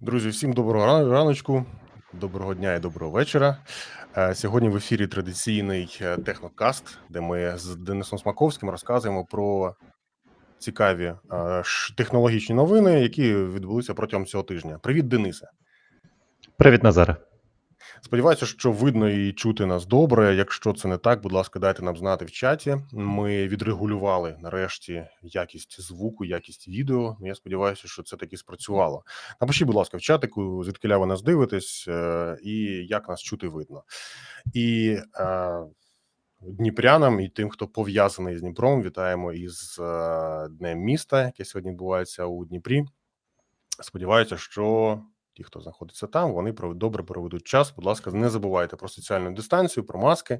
[0.00, 1.64] Друзі, всім доброго ран- раночку,
[2.12, 3.56] доброго дня і доброго вечора.
[4.16, 9.74] Е, Сьогодні в ефірі традиційний е, технокаст, де ми з Денисом Смаковським розказуємо про
[10.58, 11.62] цікаві е,
[11.96, 14.78] технологічні новини, які відбулися протягом цього тижня.
[14.82, 15.46] Привіт, Денисе.
[16.56, 17.16] Привіт, Назаре.
[18.02, 20.34] Сподіваюся, що видно і чути нас добре.
[20.34, 22.76] Якщо це не так, будь ласка, дайте нам знати в чаті.
[22.92, 27.16] Ми відрегулювали нарешті якість звуку, якість відео.
[27.20, 29.04] Я сподіваюся, що це таки спрацювало.
[29.40, 32.56] Напишіть, будь ласка, в чатику, звідкиля ви нас дивитесь, е, і
[32.88, 33.82] як нас чути видно.
[34.54, 35.60] І е,
[36.40, 42.24] дніпрянам і тим, хто пов'язаний з Дніпром, вітаємо із е, Днем міста, яке сьогодні відбувається
[42.24, 42.84] у Дніпрі.
[43.82, 44.98] Сподіваюся, що
[45.40, 47.72] ті, хто знаходиться там, вони добре проведуть час.
[47.76, 50.38] Будь ласка, не забувайте про соціальну дистанцію, про маски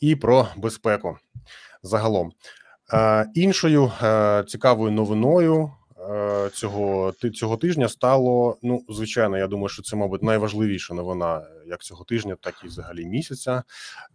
[0.00, 1.18] і про безпеку
[1.82, 2.32] загалом.
[2.92, 5.70] Е, іншою е, цікавою новиною
[6.10, 8.58] е, цього цього тижня стало.
[8.62, 13.06] Ну, звичайно, я думаю, що це, мабуть, найважливіша новина як цього тижня, так і взагалі
[13.06, 13.62] місяця.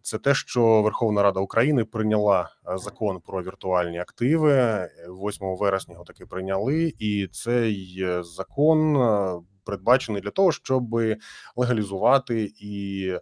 [0.02, 4.54] Це те, що Верховна Рада України прийняла закон про віртуальні активи.
[4.54, 8.98] Е, 8 вересня його таки прийняли, і цей закон
[9.70, 10.96] передбачений для того, щоб
[11.56, 13.14] легалізувати і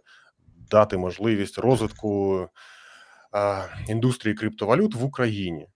[0.70, 2.40] дати можливість розвитку
[3.34, 5.68] е, індустрії криптовалют в Україні.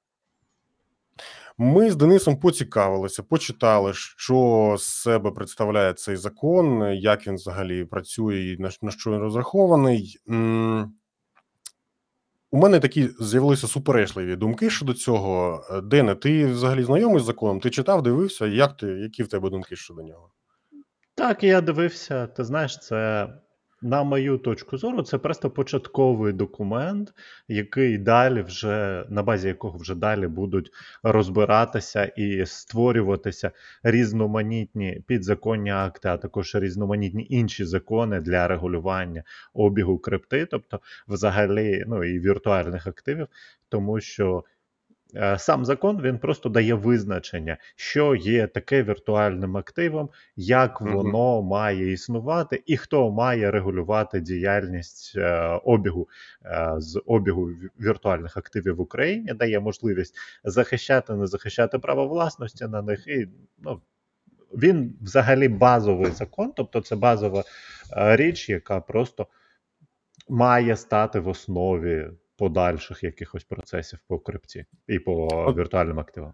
[1.59, 8.41] Ми з Денисом поцікавилися, почитали, що з себе представляє цей закон, як він взагалі працює
[8.41, 10.17] і на, що він розрахований.
[12.51, 15.65] У мене такі з'явилися суперечливі думки щодо цього.
[15.71, 17.61] Е, Дене, ти взагалі знайомий з законом?
[17.61, 18.47] Ти читав, дивився?
[18.47, 20.31] Як ти, які в тебе думки щодо нього?
[21.15, 22.27] Так, я дивився.
[22.27, 23.29] Ти знаєш, це
[23.83, 27.13] на мою точку зору, це просто початковий документ,
[27.49, 30.71] який далі вже на базі якого вже далі будуть
[31.03, 33.51] розбиратися і створюватися
[33.83, 39.25] різноманітні підзаконні акти, а також різноманітні інші закони для регулювання
[39.55, 43.27] обігу крипти, тобто взагалі ну і віртуальних активів,
[43.69, 44.45] тому що.
[45.15, 51.93] Е, Сам закон він просто дає визначення, що є таке віртуальним активом, як воно має
[51.93, 56.09] існувати, і хто має регулювати діяльність е, обігу
[56.45, 60.15] е, з обігу віртуальних активів в Україні, дає можливість
[60.45, 63.07] захищати, не захищати право власності на них.
[63.07, 63.29] І
[63.59, 63.81] ну,
[64.55, 67.45] він взагалі базовий закон, тобто це базова
[67.97, 69.27] річ, яка просто
[70.29, 72.11] має стати в основі
[72.43, 76.33] подальших якихось процесів по крипті і по віртуальним активам.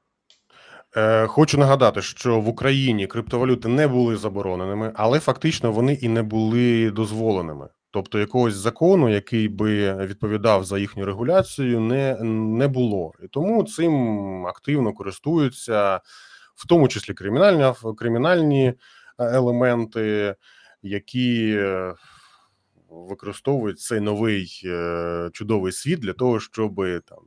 [0.97, 6.23] Е, Хочу нагадати, що в Україні криптовалюти не були забороненими, але фактично вони і не
[6.23, 7.69] були дозволеними.
[7.91, 12.17] Тобто якогось закону, який би відповідав за їхню регуляцію, не,
[12.59, 13.13] не було.
[13.25, 16.01] І тому цим активно користуються,
[16.55, 18.75] в тому числі кримінальні кримінальні е,
[19.19, 20.35] елементи,
[20.83, 21.95] які е,
[22.91, 26.77] використовують цей новий е, чудовий світ для того, щоб
[27.07, 27.19] там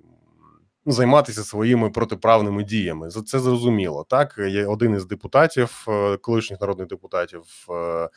[0.86, 3.10] ну, займатися своїми протиправними діями.
[3.10, 4.06] За це зрозуміло.
[4.10, 8.10] Так є один із депутатів, е, колишніх народних депутатів е,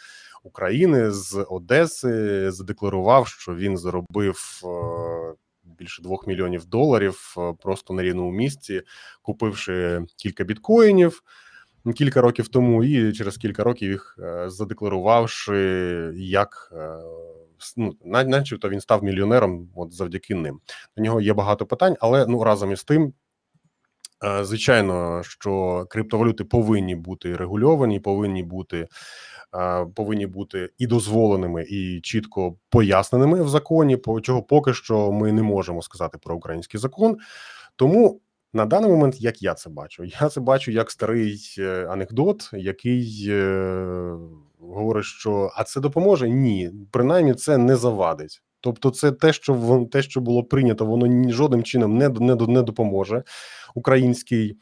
[0.42, 4.62] України з Одеси, задекларував, що він заробив
[5.64, 8.82] більше двох мільйонів доларів просто на рівному місці,
[9.22, 11.22] купивши кілька біткоїнів.
[11.92, 16.98] Кілька років тому, і через кілька років їх е, задекларувавши, як е,
[17.76, 20.60] ну, начебто він став мільйонером, от завдяки ним.
[20.96, 23.12] До нього є багато питань, але ну разом із тим,
[24.24, 28.88] е, звичайно, що криптовалюти повинні бути регульовані, повинні бути,
[29.94, 33.98] повинні бути і дозволеними, і чітко поясненими в законі.
[34.22, 37.16] Чого поки що ми не можемо сказати про український закон.
[37.76, 38.20] Тому
[38.54, 43.26] на даний момент, як я це бачу, я це бачу як старий е, анекдот, який
[43.28, 44.16] е,
[44.60, 46.28] говорить, що а це допоможе?
[46.28, 48.42] Ні, принаймні це не завадить.
[48.60, 53.22] Тобто, це те, що те, що було прийнято, воно жодним чином не, не, не допоможе
[53.74, 54.56] українській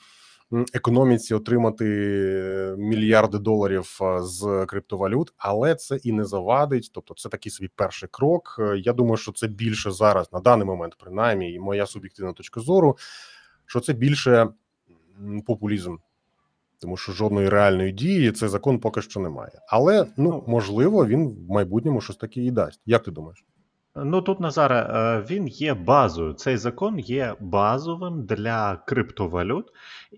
[0.73, 6.91] економіці отримати е, мільярди доларів з криптовалют, але це і не завадить.
[6.95, 8.57] Тобто, це такий свій перший крок.
[8.59, 12.61] Е, Я думаю, що це більше зараз на даний момент, принаймні, і моя суб'єктивна точка
[12.61, 12.97] зору,
[13.73, 14.49] що це більше
[15.47, 15.97] популізм.
[16.79, 19.61] Тому що жодної реальної дії цей закон поки що немає.
[19.69, 22.81] Але ну можливо, він в майбутньому щось таке і дасть.
[22.87, 23.45] Як ти думаєш?
[23.97, 26.33] Ну тут Назаре, е, він є базою.
[26.33, 29.67] Цей закон є базовим для криптовалют,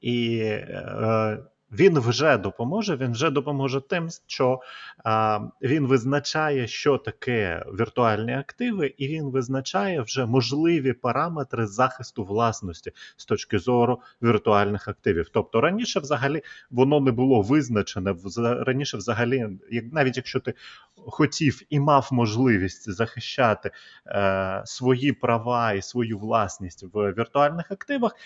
[0.02, 1.38] і е,
[1.78, 2.96] він вже допоможе.
[2.96, 4.60] Він вже допоможе тим, що
[5.04, 12.92] а, він визначає, що таке віртуальні активи, і він визначає вже можливі параметри захисту власності
[13.16, 15.28] з точки зору віртуальних активів.
[15.32, 18.14] Тобто раніше, взагалі, воно не було визначене.
[18.66, 20.54] Раніше, взагалі, як навіть якщо ти
[20.96, 23.70] хотів і мав можливість захищати
[24.06, 28.16] е, свої права і свою власність в віртуальних активах.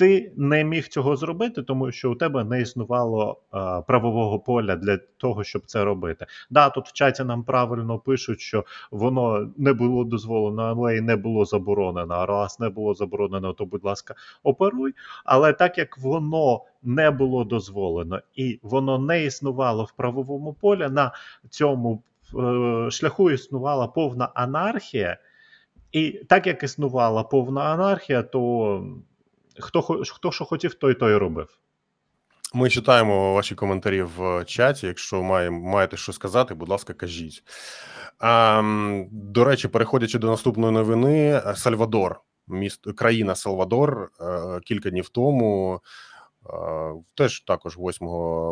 [0.00, 4.96] Ти не міг цього зробити, тому що у тебе не існувало е, правового поля для
[4.96, 6.26] того, щоб це робити.
[6.50, 11.16] Да, тут в чаті нам правильно пишуть, що воно не було дозволено, але й не
[11.16, 12.14] було заборонено.
[12.14, 14.94] А раз не було заборонено, то будь ласка, оперуй.
[15.24, 21.12] Але так як воно не було дозволено і воно не існувало в правовому полі, на
[21.50, 22.02] цьому
[22.38, 25.18] е, шляху існувала повна анархія.
[25.92, 28.84] І так як існувала повна анархія, то
[29.60, 31.60] хто, хто що хотів, той той робив.
[32.54, 34.86] Ми читаємо ваші коментарі в чаті.
[34.86, 37.42] Якщо має, маєте що сказати, будь ласка, кажіть.
[38.18, 38.62] А,
[39.12, 45.80] до речі, переходячи до наступної новини, Сальвадор, місто країна Сальвадор, е, кілька днів тому,
[46.46, 46.50] е,
[47.14, 48.06] теж також 8,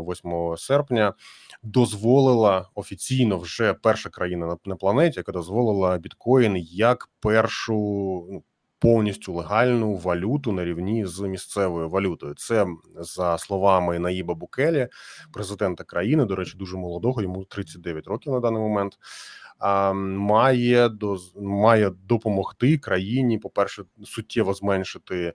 [0.05, 1.15] 8 серпня,
[1.63, 7.75] дозволила офіційно вже перша країна на, на планеті, яка дозволила біткоін як першу
[8.31, 8.43] ну,
[8.79, 12.35] повністю легальну валюту на рівні з місцевою валютою.
[12.35, 12.67] Це
[12.97, 14.89] за словами Наїба Букелі,
[15.33, 18.99] президента країни, до речі, дуже молодого, йому 39 років на даний момент.
[19.95, 25.33] Має доз- має допомогти країні, по-перше, суттєво зменшити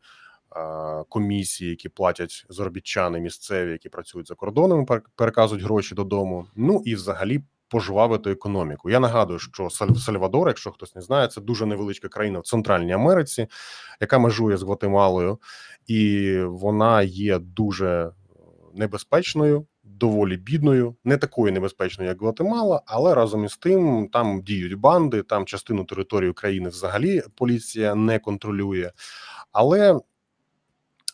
[1.09, 6.45] комісії, які платять заробітчани місцеві, які працюють за кордоном, пер- переказують гроші додому.
[6.55, 8.89] Ну і взагалі пожвавити економіку.
[8.89, 12.91] Я нагадую, що Саль- Сальвадор, якщо хтось не знає, це дуже невеличка країна в Центральній
[12.91, 13.47] Америці,
[14.01, 15.39] яка межує з Гватемалою,
[15.87, 18.11] і вона є дуже
[18.73, 25.23] небезпечною, доволі бідною, не такою небезпечною, як Гватемала, але разом із тим там діють банди,
[25.23, 28.91] там частину території країни взагалі поліція не контролює.
[29.51, 29.99] Але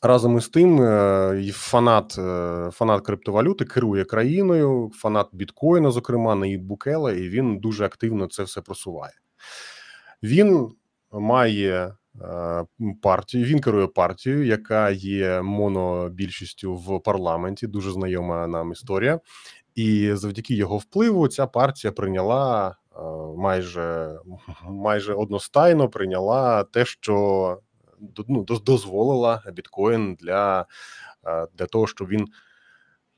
[0.01, 7.19] разом із тим, е, фанат, е, фанат криптовалюти керує країною, фанат біткоїна, зокрема, Наїб Букеле,
[7.19, 9.13] і він дуже активно це все просуває.
[10.23, 10.69] Він
[11.11, 12.65] має е,
[13.01, 17.67] партію, він керує партією, яка є монобільшістю в парламенті.
[17.67, 19.19] Дуже знайома нам історія.
[19.75, 22.75] І завдяки його впливу ця партія прийняла
[23.37, 24.19] майже
[24.69, 27.57] майже одностайно прийняла те, що
[28.27, 30.65] ну, доз- дозволила біткоін для,
[31.27, 32.27] е, для того, щоб він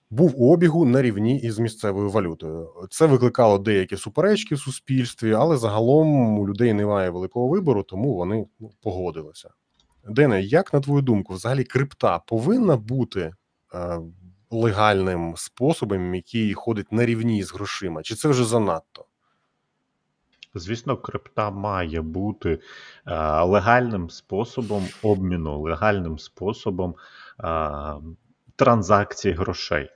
[0.10, 2.70] був у обігу на рівні із місцевою валютою.
[2.90, 8.46] Це викликало деякі суперечки в суспільстві, але загалом у людей немає великого вибору, тому вони
[8.60, 9.50] ну, погодилися.
[10.10, 13.34] Дене, як на твою думку, взагалі крипта повинна бути
[13.74, 14.00] е,
[14.52, 19.06] легальним способом, який ходить на рівні з грошима, чи це вже занадто?
[20.54, 22.60] Звісно, крипта має бути
[23.08, 27.48] е, легальним способом обміну, легальним способом е,
[28.56, 29.90] транзакцій грошей.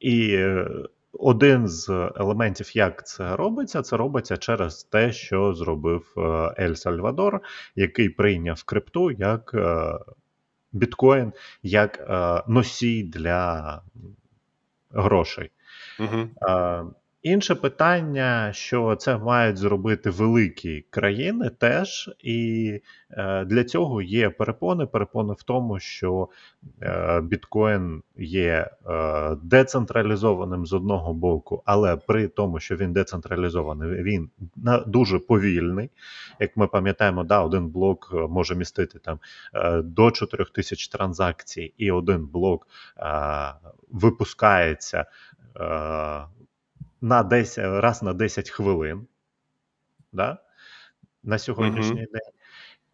[0.00, 0.68] І е,
[1.12, 7.40] один з елементів, як це робиться, це робиться через те, що зробив е, Ель Сальвадор,
[7.76, 9.98] який прийняв крипту як е,
[10.72, 11.32] біткоін,
[11.62, 12.06] як
[12.48, 13.82] носій для
[14.90, 15.50] грошей.
[16.00, 16.28] Угу.
[17.22, 22.80] Інше питання, що це мають зробити великі країни теж, і
[23.10, 24.86] е, для цього є перепони.
[24.86, 26.28] Перепони в тому, що
[26.82, 34.30] е, біткоін є е, децентралізованим з одного боку, але при тому, що він децентралізований, він
[34.86, 35.90] дуже повільний.
[36.40, 39.18] Як ми пам'ятаємо, да, один блок може містити там
[39.84, 42.66] до 4000 транзакцій, і один блок
[43.90, 45.06] випускається.
[47.02, 49.06] Е, на 10, раз на 10 хвилин
[50.12, 50.38] да?
[51.22, 52.06] на сьогоднішній Мгм.
[52.12, 52.32] день.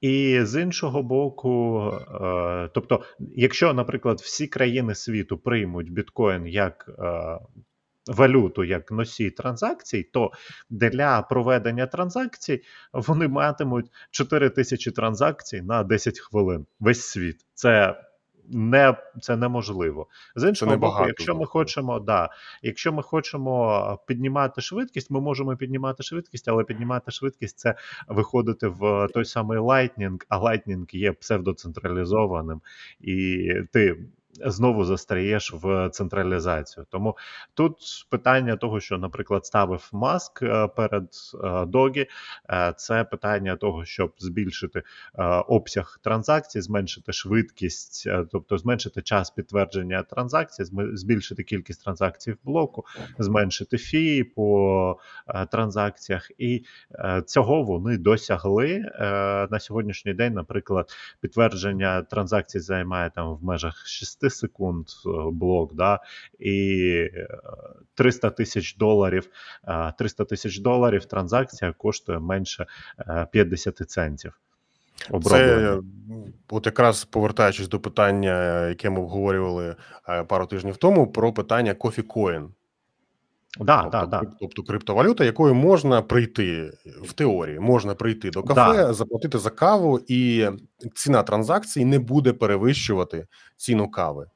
[0.01, 1.83] І з іншого боку,
[2.23, 7.39] е, тобто, якщо, наприклад, всі країни світу приймуть біткоін як е,
[8.07, 10.31] валюту, як носій транзакцій, то
[10.71, 16.67] для проведення транзакцій вони матимуть 4 тисячі транзакцій на 10 хвилин.
[16.81, 17.37] Весь світ.
[17.55, 18.01] Це
[18.49, 20.07] не це неможливо.
[20.37, 22.31] З іншого боку, якщо ми хочемо, да,
[22.63, 27.75] якщо ми хочемо піднімати швидкість, ми можемо піднімати швидкість, але піднімати швидкість це
[28.09, 32.61] виходити в той самий Lightning, а Lightning є псевдоцентралізованим,
[33.01, 33.97] і ти
[34.45, 36.87] знову застряєш в централізацію.
[36.91, 37.17] Тому
[37.55, 37.77] тут
[38.11, 41.09] питання того, що, наприклад, ставив маск е, перед
[41.67, 42.07] Догі,
[42.77, 44.83] це питання того, щоб збільшити
[45.49, 52.85] обсяг транзакцій, зменшити швидкість, тобто зменшити час підтвердження транзакцій, збільшити кількість транзакцій в блоку,
[53.19, 54.99] зменшити фії по
[55.51, 56.65] транзакціях, і
[57.27, 58.91] цього вони досягли
[59.51, 60.35] на сьогоднішній день.
[60.35, 60.91] Наприклад,
[61.21, 66.01] підтвердження транзакцій займає там в межах 6 секунд е, блок, да,
[66.39, 67.11] і
[67.95, 69.31] 300 е, тисяч доларів.
[69.99, 72.67] 300 тисяч доларів транзакція коштує менше
[73.33, 74.41] 50 е, центів.
[75.25, 75.79] Це
[76.51, 79.77] от якраз повертаючись до питання, яке ми обговорювали
[80.29, 82.49] пару тижнів тому, про питання CoffeeCoin.
[83.61, 84.31] Да, тобто, да, да.
[84.41, 86.73] тобто криптовалюта, якою можна прийти
[87.03, 88.93] в теорії, можна прийти до кафе, Да.
[88.93, 90.47] заплатити за каву, і
[90.95, 94.27] ціна транзакції не буде перевищувати ціну кави,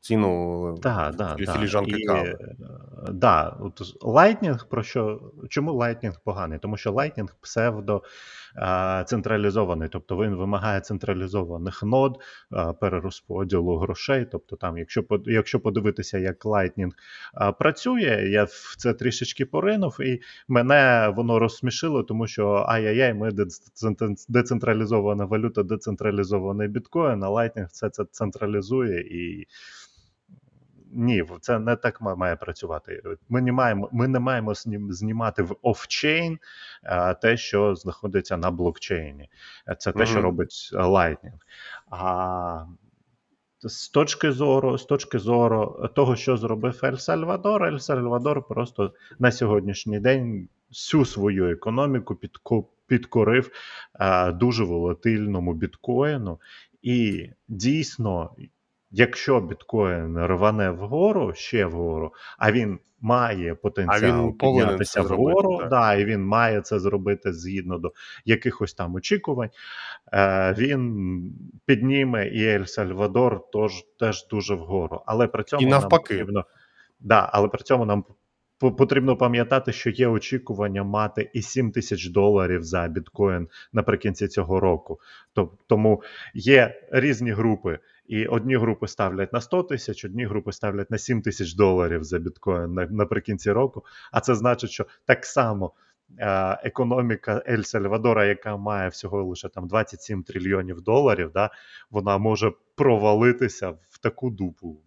[0.00, 1.52] ціну Да, да, фі- да.
[1.52, 2.38] філіжанки І, кави.
[2.40, 2.56] е,
[3.12, 6.58] да, от Lightning, про що, чому Lightning поганий?
[6.58, 8.02] Тому що Lightning псевдо
[9.06, 12.18] централізований, тобто він вимагає централізованих нод,
[12.80, 14.26] перерозподілу грошей.
[14.32, 16.90] Тобто, там, якщо якщо подивитися, як Lightning
[17.58, 24.26] працює, я в це трішечки поринув, і мене воно розсмішило, тому що ай-яй-яй, ми децен-
[24.28, 29.46] децентралізована валюта, децентралізований біткоін, а Lightning все це централізує і.
[30.92, 33.02] Ні, це не так має працювати.
[33.28, 34.54] Ми не маємо ми не маємо
[34.90, 36.38] знімати в off-chain
[37.22, 39.28] те, що знаходиться на блокчейні.
[39.78, 41.38] Це те, що робить Lightning.
[41.90, 42.66] А
[43.60, 49.32] з точки зору, з точки зору того, що зробив Ель Сальвадор, Ель Сальвадор просто на
[49.32, 52.18] сьогоднішній день всю свою економіку
[52.86, 53.50] підкорив
[54.00, 56.40] е, дуже волатильному біткоїну.
[56.82, 58.30] І дійсно,
[58.92, 65.68] якщо біткоін рване вгору, ще вгору, а він має потенціал він піднятися зробити, вгору, так.
[65.68, 67.92] да, і він має це зробити згідно до
[68.24, 69.50] якихось там очікувань.
[70.12, 71.34] Е, він
[71.66, 73.40] підніме і Ель Сальвадор
[73.98, 75.02] теж дуже вгору.
[75.06, 75.94] Але при цьому І навпаки.
[75.94, 76.44] нам потрібно,
[77.00, 78.04] да, але при цьому нам
[78.70, 85.00] потрібно пам'ятати, що є очікування мати і 7 тисяч доларів за біткоін наприкінці цього року.
[85.66, 86.02] Тому
[86.34, 87.78] є різні групи.
[88.06, 92.18] І одні групи ставлять на 100 тисяч, одні групи ставлять на 7 тисяч доларів за
[92.18, 93.84] біткоін наприкінці року.
[94.12, 95.72] А це значить, що так само
[96.18, 101.50] е, економіка Ель Сальвадора, яка має всього лише там 27 трильйонів доларів, да,
[101.90, 104.80] вона може провалитися в таку дупу.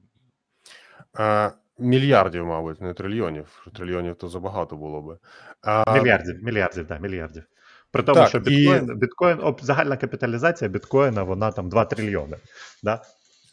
[1.80, 3.68] Мільярдів, мабуть, не трильйонів.
[3.76, 5.18] Трильйонів то забагато було би.
[5.62, 7.44] А, Мільярдів, мільярдів, да, мільярдів.
[7.92, 12.38] При тому, Так, що і- біткоін, біткоін об, загальна капіталізація біткоїна, вона там 2 трильйони.
[12.84, 13.02] Да?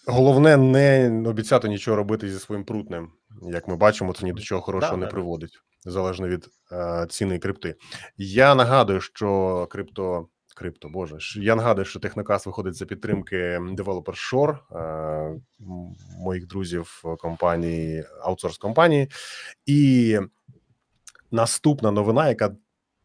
[0.07, 3.09] Головне не обіцяти нічого робити зі своїм прутнем.
[3.43, 5.12] Як ми бачимо, це ні до чого хорошого Да, не да.
[5.12, 7.75] приводить, залежно від е, ціни крипти.
[8.17, 10.29] Я нагадую, що крипто.
[10.55, 15.41] Крипто, боже, я нагадую, що Технокас виходить за підтримки Developer Shore, е,
[16.19, 19.09] моїх друзів компанії, аутсорс компанії.
[19.67, 20.19] І
[21.31, 22.57] наступна новина, яка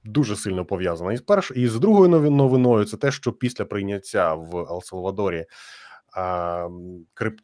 [0.03, 4.33] дуже сильно пов'язана із першою, і з другою нови- новиною, це те, що після прийняття
[4.33, 5.45] в Ел-Салвадорі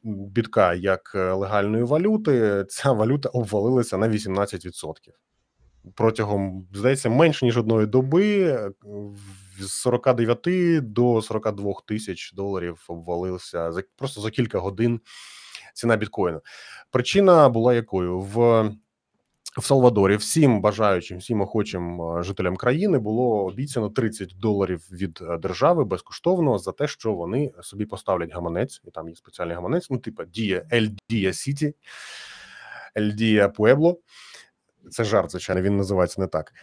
[0.04, 5.14] бітка як легальної валюти, ця валюта обвалилася на 18%.
[5.96, 8.72] Протягом, здається, менш ніж одної доби е,
[9.60, 15.00] з 49 до 42 тисяч доларів обвалився за просто за кілька годин
[15.74, 16.42] ціна біткоїну.
[16.92, 18.72] Причина була якою в.
[19.58, 25.38] В Салвадорі всім бажаючим, всім охочим е, жителям країни було обіцяно 30 доларів від е,
[25.38, 29.98] держави безкоштовно за те, що вони собі поставлять гаманець, і там є спеціальний гаманець, ну
[29.98, 30.66] типа Дія
[31.12, 31.74] City,
[32.96, 33.96] El Dia Pueblo.
[34.92, 36.54] Це жарт, звичайно, він називається не так.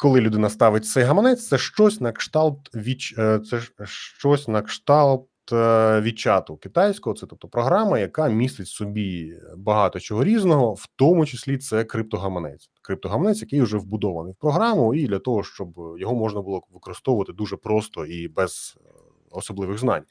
[0.00, 5.26] Коли людина ставить цей гаманець, це щось на кшталт віч, е, це щось на кшталт
[5.52, 11.58] е, відчату китайського, це тобто програма, яка містить собі багато чого різного, в тому числі
[11.58, 12.70] це криптогаманець.
[12.82, 17.56] Криптогаманець, який вже вбудований в програму, і для того, щоб його можна було використовувати дуже
[17.56, 18.90] просто і без е,
[19.30, 20.02] особливих знань.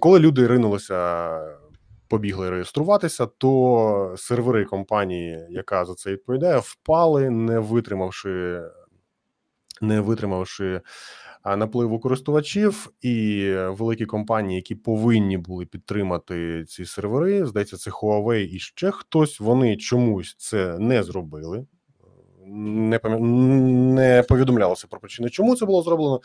[0.00, 1.40] Коли люди ринулися,
[2.08, 8.62] побігли реєструватися, то сервери компанії, яка за це відповідає, впали, не витримавши,
[9.80, 10.80] не витримавши
[11.44, 18.58] напливу користувачів, і великі компанії, які повинні були підтримати ці сервери, здається, це Huawei і
[18.58, 19.40] ще хтось.
[19.40, 21.66] Вони чомусь це не зробили.
[22.46, 23.20] Не пам'ят...
[23.94, 26.20] не повідомлялося про причини, чому це було зроблено,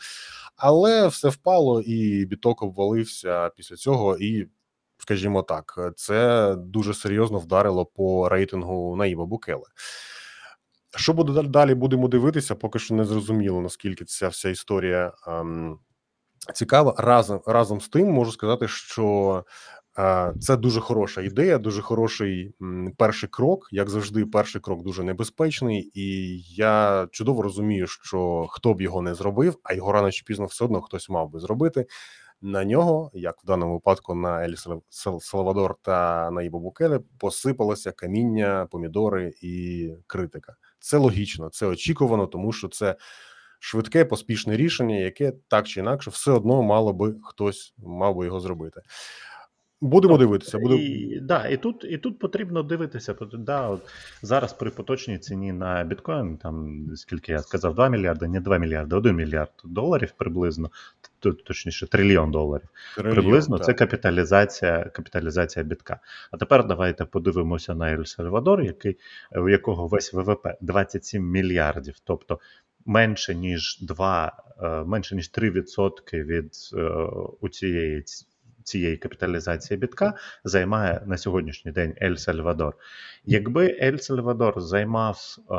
[0.56, 4.16] але все впало, і біток обвалився після цього.
[4.16, 4.46] І
[4.98, 9.64] скажімо так, це дуже серйозно вдарило по рейтингу Наїба Букеле.
[10.96, 11.74] Що буде дал- далі?
[11.74, 12.54] Будемо дивитися.
[12.54, 15.78] Поки що не зрозуміло, наскільки ця вся історія ем,
[16.54, 16.94] цікава.
[16.98, 19.44] Разом разом з тим можу сказати, що
[19.98, 23.68] е, це дуже хороша ідея, дуже хороший м, перший крок.
[23.72, 29.14] Як завжди, перший крок дуже небезпечний, і я чудово розумію, що хто б його не
[29.14, 31.86] зробив, а його рано чи пізно все одно хтось мав би зробити.
[32.42, 37.00] На нього, як в даному випадку, на Ель Сал- Сал- Салвадор та на Ібо Букеле,
[37.18, 40.54] посипалося каміння, помідори і критика.
[40.80, 42.96] Це логічно, це очікувано, тому що це
[43.58, 48.40] швидке, поспішне рішення, яке так чи інакше все одно мало би хтось мав би його
[48.40, 48.80] зробити.
[49.82, 50.58] Будемо дивитися.
[50.58, 53.14] Буде І, да, і, тут, і тут потрібно дивитися.
[53.32, 53.80] Да, от
[54.22, 58.96] зараз при поточній ціні на біткоін, там скільки я сказав, 2 мільярди, не 2 мільярди,
[58.96, 60.70] 1 мільярд доларів приблизно,
[61.20, 62.68] точніше, трильйон доларів.
[62.94, 63.66] трильйон, Приблизно так.
[63.66, 66.00] це капіталізація, капіталізація бітка.
[66.30, 68.98] А тепер давайте подивимося на Ель Сальвадор, який,
[69.36, 72.38] у якого весь ВВП 27 мільярдів, тобто
[72.86, 76.82] менше ніж 2, е, менше ніж 3% від е,
[77.40, 78.04] у цієї
[78.64, 82.74] цієї капіталізації бітка займає на сьогоднішній день Ель Сальвадор.
[83.24, 85.54] Якби Ель Сальвадор займав е,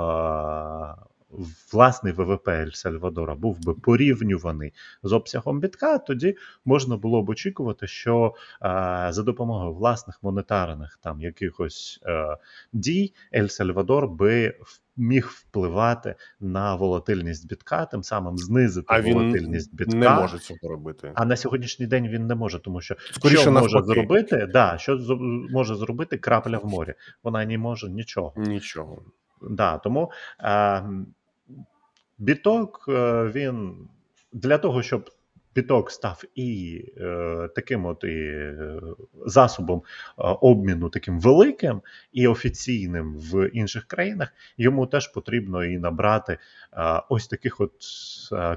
[1.73, 4.73] власний ВВП Ель Сальвадора був би порівнюваний
[5.03, 6.35] з обсягом бітка, тоді
[6.65, 8.33] можна було б очікувати, що
[8.63, 12.37] е, за допомогою власних монетарних там якихось е,
[12.73, 14.53] дій Ель Сальвадор би
[14.97, 19.97] міг впливати на волатильність бітка, тим самим знизити А він волатильність бітка.
[19.97, 21.11] не може цього робити.
[21.15, 23.99] А на сьогоднішній день він не може, тому що Скоріше що може навпаки.
[23.99, 24.97] зробити, да, що
[25.51, 26.93] може зробити крапля в морі.
[27.23, 28.33] Вона не може нічого.
[28.37, 29.01] Нічого.
[29.49, 30.83] Да, тому е,
[32.21, 33.75] біток е, він
[34.33, 35.09] для того, щоб
[35.55, 38.81] біток став і е, таким от і е,
[39.25, 39.83] засобом
[40.17, 41.81] обміну таким великим
[42.13, 46.37] і офіційним в інших країнах, йому теж потрібно і набрати
[47.09, 47.71] ось таких от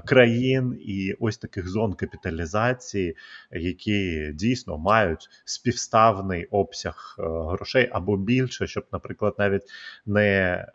[0.05, 3.15] країн і ось таких зон капіталізації,
[3.51, 9.63] які дійсно мають співставний обсяг грошей або більше, щоб, наприклад, навіть
[10.05, 10.65] не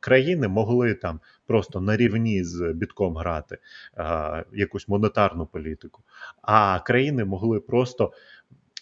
[0.00, 3.58] країни могли там просто на рівні з бітком грати
[3.98, 6.02] е, якусь монетарну політику,
[6.42, 8.12] а країни могли просто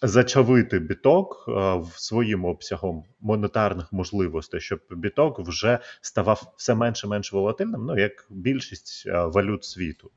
[0.03, 7.33] зачавити біток е, в своїм обсягом монетарних можливостей, щоб біток вже ставав все менше менш
[7.33, 10.11] волатильним, ну як більшість е, валют світу.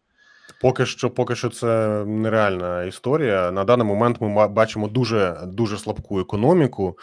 [0.62, 3.52] Поки що, поки що це нереальна історія.
[3.52, 6.98] На даний момент ми бачимо дуже дуже слабку економіку,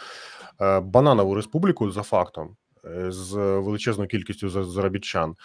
[0.61, 2.55] е, бананову республіку за фактом,
[3.07, 5.35] з величезною кількістю заробітчан,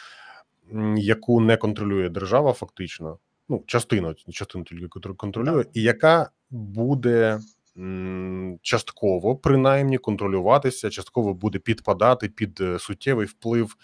[0.96, 3.18] яку не контролює держава, фактично.
[3.48, 7.40] Ну, частину, частину тільки контролює, і яка буде
[7.78, 13.76] м, частково, принаймні, контролюватися, частково буде підпадати під е, суттєвий вплив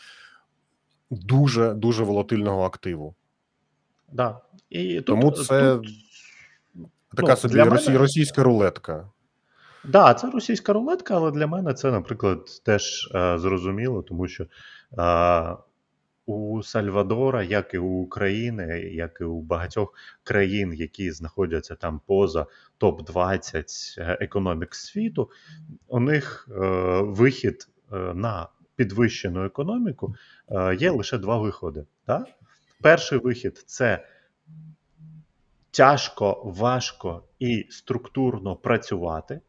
[1.11, 3.15] дуже дуже волатильного активу.
[4.13, 4.41] Да.
[4.71, 5.89] І тут, Тому це тут,
[7.17, 9.11] Така Ну, собі мене- російська рулетка.
[9.85, 14.47] Да, це російська рулетка, але для мене це, наприклад, теж е, зрозуміло, тому що
[14.99, 15.57] е,
[16.29, 22.47] у Сальвадора, як і у України, як і у багатьох країн, які знаходяться там поза
[22.81, 25.31] топ-20 економік світу,
[25.87, 26.55] у них е,
[27.03, 30.15] вихід е, на підвищену економіку
[30.49, 31.85] е, є лише два виходи.
[32.07, 32.25] Да?
[32.83, 34.07] Перший вихід це
[35.71, 39.41] тяжко, важко і структурно працювати,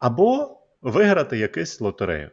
[0.00, 2.30] або виграти якийсь лотерею.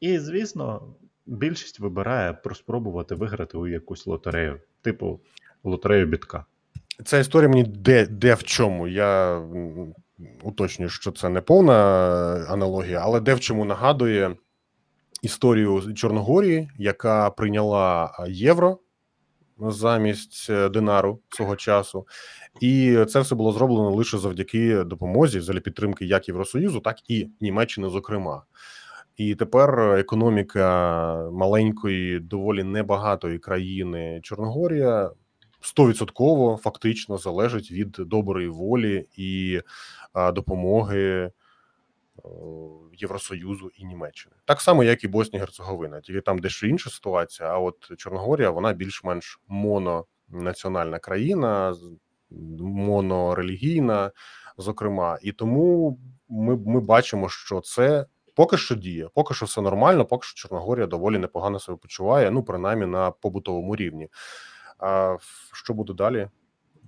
[0.00, 0.94] І, звісно,
[1.26, 5.20] більшість вибирає проспробувати виграти у якусь лотерею, типу
[5.64, 6.44] лотерею бітка.
[7.04, 8.88] Ця історія мені де, де в чому.
[8.88, 9.42] Я
[10.42, 11.74] уточнюю, що це не повна
[12.48, 14.36] аналогія, але де в чому нагадує
[15.22, 18.78] історію Чорногорії, яка прийняла євро
[19.60, 22.06] замість е, динару свого часу.
[22.60, 27.88] І це все було зроблено лише завдяки допомозі, за підтримки як Євросоюзу, так і Німеччини,
[27.88, 28.42] зокрема.
[29.16, 35.10] І тепер економіка маленької, доволі небагатої країни Чорногорія
[35.60, 39.60] стовідсотково фактично залежить від доброї волі і
[40.34, 41.30] допомоги
[42.92, 44.34] Євросоюзу і Німеччини.
[44.44, 47.48] Так само, як і Боснія Герцеговина, тільки там дещо інша ситуація.
[47.48, 51.74] А от Чорногорія вона більш-менш мононаціональна країна,
[52.60, 54.10] монорелігійна,
[54.58, 58.06] зокрема, і тому ми, ми бачимо, що це.
[58.34, 62.42] Поки що діє, поки що все нормально, поки що Чорногорія доволі непогано себе почуває, ну
[62.42, 64.08] принаймні на побутовому рівні.
[64.78, 65.16] А
[65.52, 66.28] що буде далі?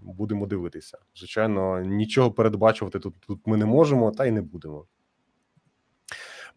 [0.03, 0.99] будемо дивитися.
[1.17, 4.87] Звичайно, нічого передбачувати тут, тут ми не можемо, та й не будемо.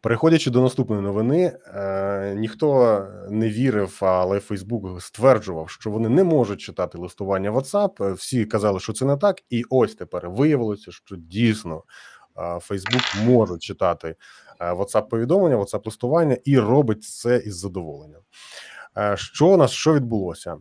[0.03, 6.61] Переходячи до наступної новини, е, ніхто не вірив, але Фейсбук стверджував, що вони не можуть
[6.61, 8.13] читати листування WhatsApp.
[8.13, 11.83] Всі казали, що це не так, і ось тепер виявилося, що дійсно
[12.37, 14.15] е, Фейсбук може читати
[14.59, 18.21] е, WhatsApp повідомлення, WhatsApp листування і робить це із задоволенням.
[18.97, 20.57] Е, Що у нас що відбулося?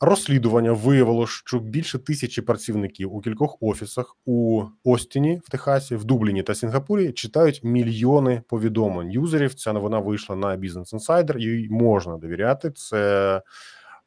[0.00, 6.42] Розслідування виявило, що більше тисячі працівників у кількох офісах у Остіні, в Техасі, в Дубліні
[6.42, 9.54] та Сінгапурі читають мільйони повідомлень юзерів.
[9.54, 12.70] Ця новина вийшла на Business Insider, їй можна довіряти.
[12.70, 13.42] Це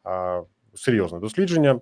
[0.03, 0.41] а,
[0.75, 1.79] серйозне дослідження,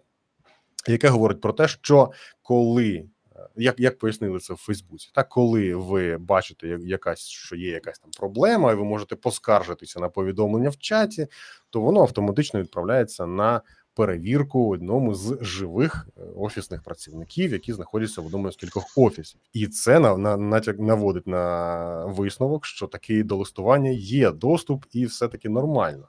[0.87, 3.05] яке говорить про те, що коли
[3.55, 7.99] як як пояснили це в Фейсбуці, так коли ви бачите, як якась що є якась
[7.99, 11.27] там проблема, і ви можете поскаржитися на повідомлення в чаті,
[11.69, 13.61] то воно автоматично відправляється на
[13.95, 19.67] перевірку одному з живих е, офісних працівників, які знаходяться в одному з кількох офісів, і
[19.67, 25.27] це на, на натяк наводить на висновок, що таке до листування є доступ, і все
[25.27, 26.07] таки нормально.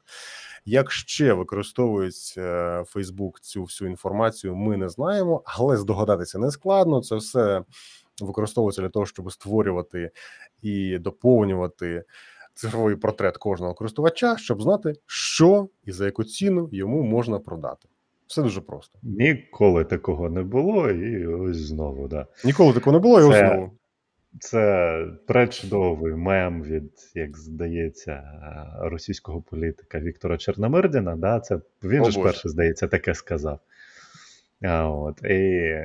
[0.68, 2.34] Як ще використовують
[2.86, 7.02] Фейсбук цю всю інформацію, ми не знаємо, але здогадатися не складно.
[7.02, 7.62] Це все
[8.22, 10.10] використовується для того, щоб створювати
[10.62, 12.04] і доповнювати
[12.54, 17.88] цифровий портрет кожного користувача, щоб знати, що і за яку ціну йому можна продати.
[18.26, 18.98] Все дуже просто.
[19.02, 22.26] Ніколи такого не було, і ось знову, да.
[22.44, 23.70] Ніколи такого не було, і ось знову.
[24.40, 28.22] Це пречудовий мем від, як здається,
[28.80, 31.16] російського політика Віктора Чорномирдіна.
[31.16, 31.40] Да?
[31.40, 32.28] Це Він О, же ж Боже.
[32.28, 33.60] перше, здається, таке сказав.
[34.62, 35.28] А, от, І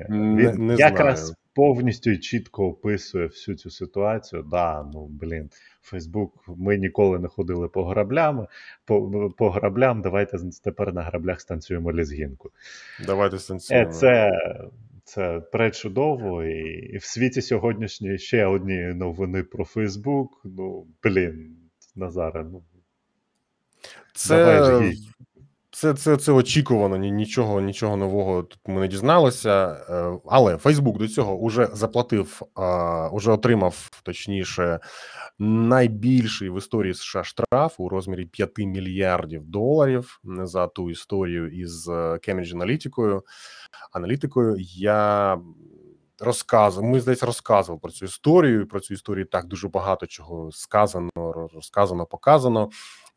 [0.10, 1.36] він Не- не якраз знаю.
[1.54, 4.46] повністю і чітко описує всю цю ситуацію.
[4.52, 5.50] Да, ну блін,
[5.82, 8.48] Фейсбук, ми ніколи не ходили по граблям.
[8.86, 12.50] По, по граблям, давайте тепер на граблях станцюємо лізгінку.
[13.06, 13.92] Давайте Е, станцюємо.
[13.92, 14.32] Це,
[15.12, 16.60] це пречудово, і,
[16.94, 20.42] і в світі сьогоднішньої ще одні новини про Фейсбук.
[20.44, 21.58] Ну, блін,
[21.96, 22.64] Назаре, ну
[24.14, 24.94] Це.
[25.82, 26.98] Це, це, це очікувано.
[26.98, 29.78] Нічого, нічого нового тут ми не дізналися.
[29.90, 32.42] Е, Але Фейсбук до цього уже заплатив,
[33.12, 34.80] уже отримав точніше
[35.40, 41.92] найбільший в історії США штраф у розмірі 5 мільярдів доларів за ту історію із е,
[41.92, 43.24] Cambridge аналітикою.
[43.92, 45.38] Аналітикою я
[46.20, 46.90] розказував.
[46.90, 48.68] Ми здається, розказував про цю історію.
[48.68, 51.10] Про цю історію так дуже багато чого сказано,
[51.54, 52.70] розказано, показано.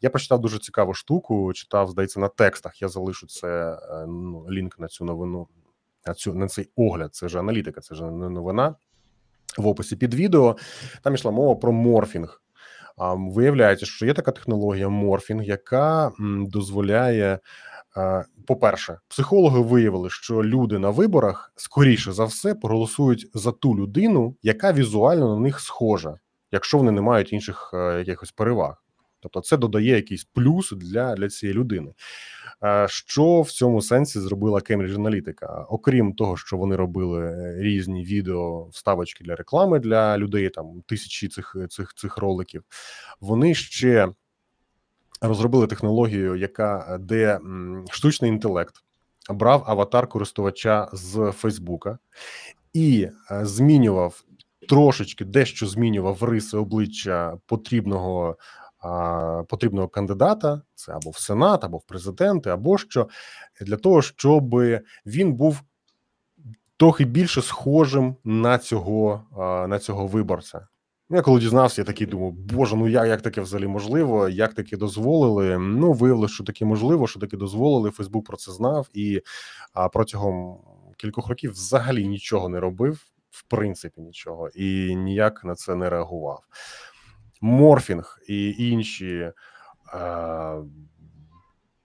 [0.04, 1.52] Я прочитав дуже цікаву штуку.
[1.52, 2.82] Читав, здається, на текстах.
[2.82, 5.48] Я залишу це е, ну, лінк на цю новину,
[6.06, 7.14] на цю на цей огляд.
[7.14, 8.74] Це вже аналітика, це вже не новина
[9.58, 10.56] в описі під відео.
[11.02, 12.42] Там йшла мова про морфінг.
[12.96, 16.12] А, Виявляється, що є така технологія морфінг, яка
[16.48, 17.38] дозволяє.
[17.96, 24.36] е, По-перше, психологи виявили, що люди на виборах скоріше за все проголосують за ту людину,
[24.42, 26.18] яка візуально на них схожа,
[26.52, 28.83] якщо вони не мають інших е, якихось переваг.
[29.24, 31.92] Тобто, це додає якийсь плюс для, для цієї людини.
[32.64, 35.64] Е, Що в цьому сенсі зробила Cambridge Analytica?
[35.68, 41.28] Окрім того, що вони робили е, різні відео, вставочки для реклами для людей, там тисячі
[41.28, 42.62] цих цих цих роликів,
[43.20, 44.08] вони ще
[45.20, 47.40] розробили технологію, яка де
[47.90, 48.74] штучний інтелект
[49.30, 51.98] брав аватар користувача з Фейсбука
[52.72, 54.24] і е, змінював
[54.68, 58.36] трошечки дещо змінював риси обличчя потрібного
[59.48, 63.08] потрібного кандидата, це або в сенат, або в президенти, або що
[63.60, 64.54] для того, щоб
[65.06, 65.60] він був
[66.76, 69.22] трохи більше схожим на цього,
[69.68, 70.66] на цього виборця.
[71.10, 74.76] Я коли дізнався, я такий думав, боже, ну як, як таке взагалі можливо, як таке
[74.76, 75.58] дозволили.
[75.58, 77.90] Ну, виявилося, що таке можливо, що таке дозволили.
[77.90, 79.20] Фейсбук про це знав і
[79.92, 80.58] протягом
[80.96, 86.42] кількох років взагалі нічого не робив, в принципі, нічого, і ніяк на це не реагував.
[87.44, 89.32] Морфінг і інші е,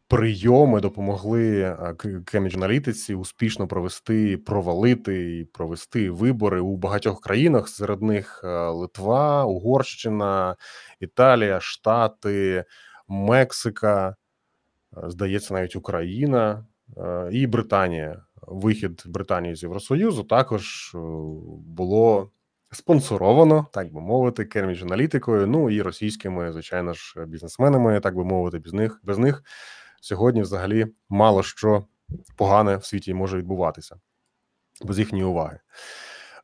[0.07, 7.69] прийоми допомогли е, Cambridge аналітиці успішно провести, провалити і провести вибори у багатьох країнах.
[7.69, 10.55] Серед них е, Литва, Угорщина,
[10.99, 12.63] Італія, Штати,
[13.07, 14.15] Мексика,
[14.97, 16.65] е, здається, навіть Україна
[17.31, 18.21] і Британія.
[18.47, 20.91] Вихід Британії з Євросоюзу також
[21.65, 22.31] було
[22.71, 25.47] спонсоровано, так би мовити, Cambridge аналітикою.
[25.47, 29.43] Ну і російськими, звичайно ж, бізнесменами, так би мовити, без них без них
[30.01, 31.85] сьогодні взагалі мало що
[32.35, 33.99] погане в світі може відбуватися
[34.81, 35.59] без їхньої уваги.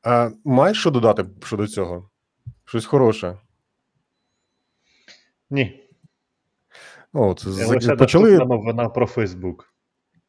[0.04, 2.10] А, Маєш що додати щодо цього?
[2.66, 3.38] Щось хороше.
[5.50, 5.90] Ні.
[7.14, 9.75] От, Лише почали новина про Фейсбук.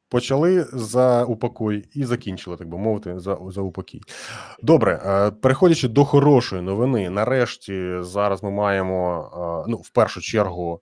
[0.08, 4.00] Почали за упокой і закінчили, так би мовити, за за упокій.
[4.62, 9.30] Добре, е, переходячи до хорошої новини, нарешті зараз ми маємо
[9.66, 10.80] е, ну, в першу чергу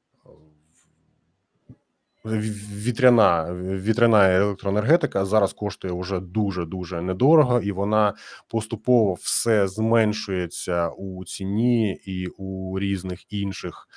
[2.24, 8.14] вітряна вітряна електроенергетика зараз коштує вже дуже дуже недорого, і вона
[8.48, 13.88] поступово все зменшується у ціні і у різних інших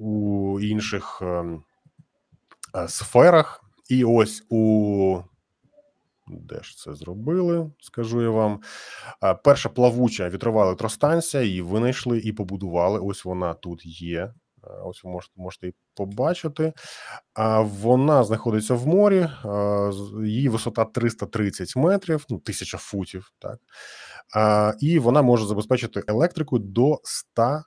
[0.00, 1.62] у інших ем,
[2.88, 3.64] сферах.
[3.88, 5.22] І ось у
[6.26, 7.70] де ж це зробили?
[7.80, 8.60] Скажу я вам.
[9.44, 13.00] Перша плавуча вітрова електростанція її винайшли і побудували.
[13.00, 14.32] Ось вона тут є.
[14.84, 16.72] Ось ви можете можете її побачити.
[17.60, 19.28] Вона знаходиться в морі,
[20.24, 23.32] її висота 330 метрів, ну, тисяча футів.
[23.38, 23.58] Так
[24.80, 27.62] і вона може забезпечити електрику до 100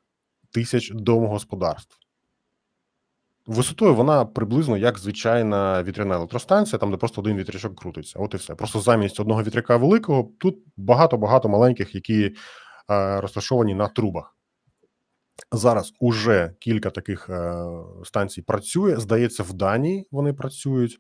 [0.52, 1.98] тисяч домогосподарств.
[3.48, 8.20] Висотою вона приблизно як звичайна вітряна електростанція, там де просто один вітрячок крутиться.
[8.20, 8.56] От і все.
[8.56, 12.34] Просто замість одного вітряка великого тут багато-багато маленьких, які е,
[13.22, 14.34] розташовані на трубах.
[15.52, 17.66] Зараз уже кілька таких е,
[18.04, 18.98] станцій працює.
[18.98, 20.98] Здається, в Данії вони працюють,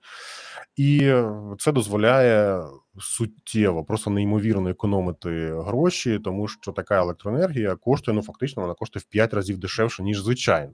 [0.75, 1.13] і
[1.59, 2.63] це дозволяє
[2.99, 9.09] суттєво, просто неймовірно економити гроші, тому що така електроенергія коштує ну фактично вона коштує в
[9.09, 10.73] 5 разів дешевше ніж звичайна.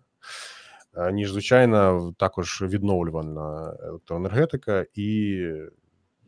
[1.12, 4.86] Ніж звичайна, також відновлювана електроенергетика.
[4.94, 5.40] І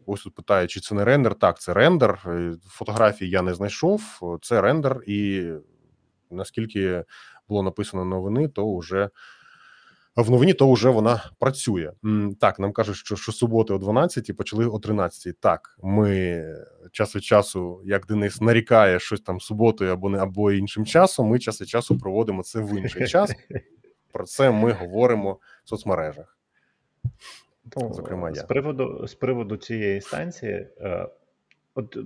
[0.06, 1.36] ось тут питає, чи це не рендер?
[1.36, 2.23] Так, це рендер.
[2.25, 4.01] Е, фотографії я не знайшов.
[4.41, 5.49] Це рендер, і
[6.32, 7.04] наскільки
[7.49, 9.10] було написано новини, то вже.
[10.15, 11.91] В новині то вже вона працює.
[12.39, 16.43] Так, нам кажуть, що щосуботи о 12 почали о 13 Так, ми
[16.91, 21.28] час від часу, як Денис нарікає щось там суботою або не або іншим часом.
[21.28, 23.32] Ми час від часу проводимо це в інший час.
[24.15, 26.38] Про це ми говоримо в соцмережах.
[27.78, 28.36] Ну, Зокрема, я.
[28.36, 31.08] з приводу з приводу цієї станції, е,
[31.75, 31.97] от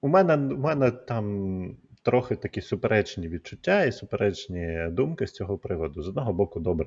[0.00, 6.02] у мене у мене там трохи такі суперечні відчуття і суперечні думки з цього приводу.
[6.02, 6.86] З одного боку, добре.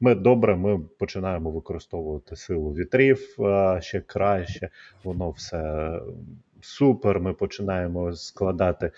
[0.00, 4.70] Ми добре, ми починаємо використовувати силу вітрів е, ще краще,
[5.04, 5.90] воно все
[6.66, 7.20] супер.
[7.20, 8.90] Ми починаємо складати,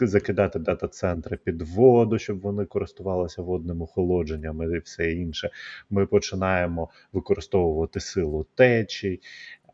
[0.00, 5.50] закидати дата-центри під воду, щоб вони користувалися водним охолодженням і все інше.
[5.90, 9.20] Ми починаємо використовувати силу течій.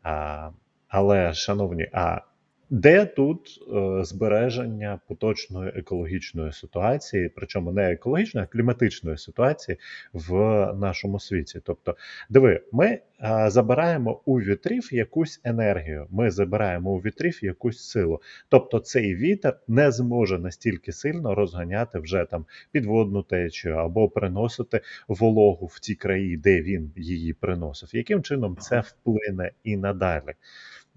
[0.03, 0.49] А,
[0.87, 2.21] Але, шановні, а
[2.69, 9.77] де тут е, збереження поточної екологічної ситуації, причому не екологічної, а кліматичної ситуації
[10.13, 10.33] в
[10.73, 11.59] нашому світі?
[11.63, 11.95] Тобто,
[12.29, 13.01] диви, ми е,
[13.49, 18.21] забираємо у вітрів якусь енергію, ми забираємо у вітрів якусь силу.
[18.49, 25.65] Тобто, цей вітер не зможе настільки сильно розганяти вже там підводну течію або приносити вологу
[25.65, 27.89] в ті краї, де він її приносив.
[27.93, 30.33] Яким чином це вплине і надалі?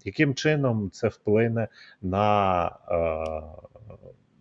[0.04, 1.68] Яким чином це вплине
[2.02, 3.68] на е,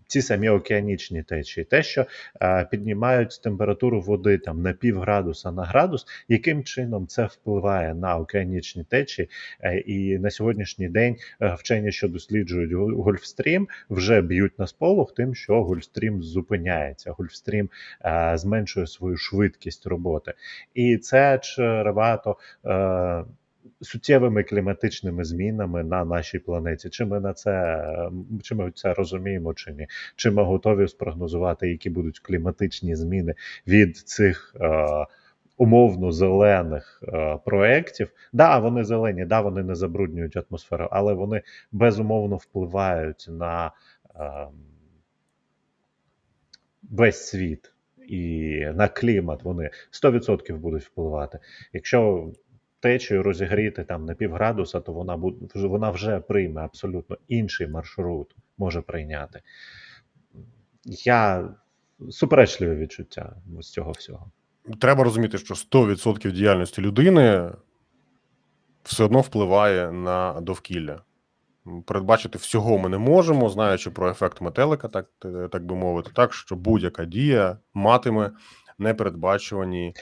[0.08, 2.06] ці самі океанічні течії, те, що
[2.42, 8.18] е, піднімають температуру води там на пів градуса на градус, яким чином це впливає на
[8.18, 9.30] океанічні течії,
[9.62, 15.36] е, і на сьогоднішній день е, вчені, що досліджують Гольфстрім, вже б'ють на сполох тим,
[15.36, 17.12] що Гольфстрім зупиняється.
[17.12, 17.70] Гольфстрім
[18.06, 20.34] е, зменшує свою швидкість роботи,
[20.74, 22.38] і це чревато.
[22.66, 23.24] Е,
[23.82, 26.90] суттєвими кліматичними змінами на нашій планеті.
[26.90, 27.84] Чи ми на це
[28.44, 29.88] чи ми це розуміємо, чи ні?
[30.16, 33.36] Чи ми готові спрогнозувати, які будуть кліматичні зміни
[33.68, 34.56] від цих?
[34.62, 35.06] Е,
[35.60, 38.12] Умовно зелених е, проєктів.
[38.34, 43.72] Да, вони зелені, да, вони не забруднюють атмосферу, але вони безумовно впливають на
[44.16, 44.48] е,
[46.92, 47.74] весь світ
[48.08, 49.44] і на клімат.
[49.44, 51.40] Вони 100% будуть впливати.
[51.74, 52.32] Якщо
[52.80, 58.82] течію розігріти там на півградуса, то вона буде вона вже прийме абсолютно інший маршрут може
[58.82, 59.42] прийняти.
[60.86, 61.50] Я
[62.10, 64.32] суперечливе відчуття з цього всього.
[64.80, 67.52] Треба розуміти, що 100% діяльності людини
[68.84, 71.02] все одно впливає на довкілля.
[71.86, 75.08] Передбачити всього ми не можемо, знаючи про ефект метелика, так
[75.52, 78.32] так би мовити, так що будь-яка дія матиме
[78.78, 79.94] непередбачувані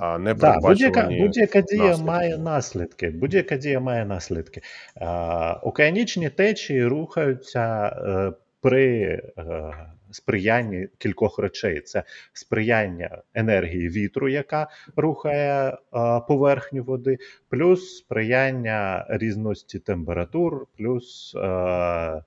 [0.00, 2.06] а не да, будь-яка будь-яка дія наслідки.
[2.06, 3.10] має наслідки.
[3.10, 4.60] Будь-яка дія має наслідки.
[4.96, 9.02] А, Океанічні течії рухаються е, при
[9.38, 9.72] е,
[10.10, 15.76] сприянні кількох речей: це сприяння енергії вітру, яка рухає е,
[16.28, 22.22] поверхню води, плюс сприяння різності температур, плюс е,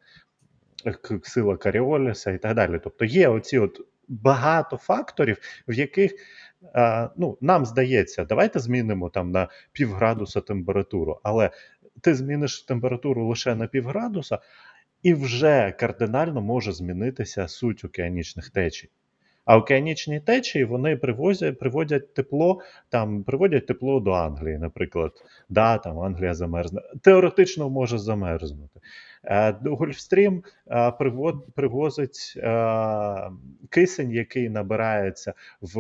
[1.23, 2.79] сила Каріоліса і так далі.
[2.83, 6.15] Тобто є оці от багато факторів, в яких е,
[7.17, 11.49] ну, нам здається, давайте змінимо там на півградуса температуру, але
[12.01, 14.39] ти зміниш температуру лише на півградуса,
[15.03, 18.89] і вже кардинально може змінитися суть океанічних течій.
[19.45, 25.11] А океанічні течії вони привозять, приводять тепло, там приводять тепло до Англії, наприклад.
[25.49, 26.81] Да, там Англія замерзне.
[27.01, 28.79] Теоретично може замерзнути.
[29.23, 30.91] Е, Гольфстрім е,
[31.55, 33.31] привозить е,
[33.69, 35.79] кисень, який набирається в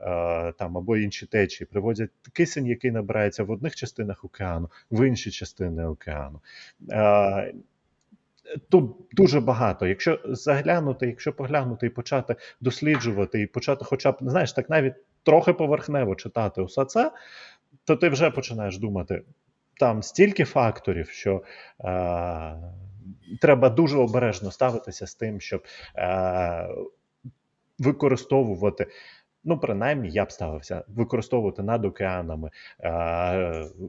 [0.00, 5.30] е, там або інші течії, привозять кисень, який набирається в одних частинах океану, в інші
[5.30, 6.40] частини океану.
[8.68, 9.86] Тут дуже багато.
[9.86, 15.52] Якщо заглянути, якщо поглянути і почати досліджувати, і почати, хоча б знаєш, так навіть трохи
[15.52, 17.12] поверхнево читати усе це,
[17.84, 19.22] то ти вже починаєш думати.
[19.80, 21.42] Там стільки факторів, що
[21.80, 22.56] е,
[23.40, 25.64] треба дуже обережно ставитися з тим, щоб
[25.96, 26.68] е,
[27.78, 28.86] використовувати
[29.48, 32.90] Ну, принаймні, я б ставився використовувати над океанами е,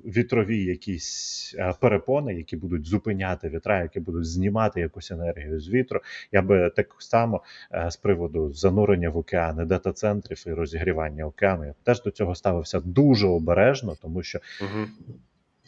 [0.06, 6.02] вітрові якісь е, перепони, які будуть зупиняти вітра, які будуть знімати якусь енергію з вітру.
[6.32, 7.44] Я би так само
[7.74, 11.66] е, з приводу занурення в океани, дата-центрів і розігрівання океану.
[11.66, 14.40] Я б теж до цього ставився дуже обережно, тому що.
[14.62, 14.86] Угу.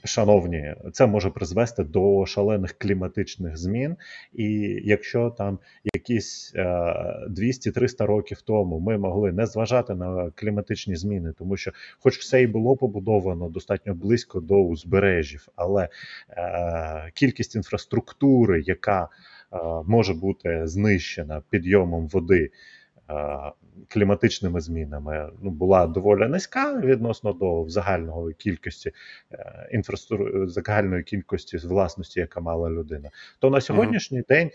[0.03, 3.95] Шановні, це може призвести до шалених кліматичних змін,
[4.33, 4.45] і
[4.83, 5.59] якщо там
[5.93, 12.17] якісь 200-300 е, років тому ми могли не зважати на кліматичні зміни, тому що, хоч
[12.17, 15.89] все і було побудовано достатньо близько до узбережжів, але
[16.29, 22.51] е, кількість інфраструктури, яка е, може бути знищена підйомом води.
[23.09, 23.51] Е,
[23.87, 28.91] кліматичними змінами ну, була доволі низька відносно до загальної кількості
[29.31, 34.27] е, інфраструктури загальної кількості власності, яка мала людина, то на сьогоднішній mm-hmm.
[34.27, 34.51] день.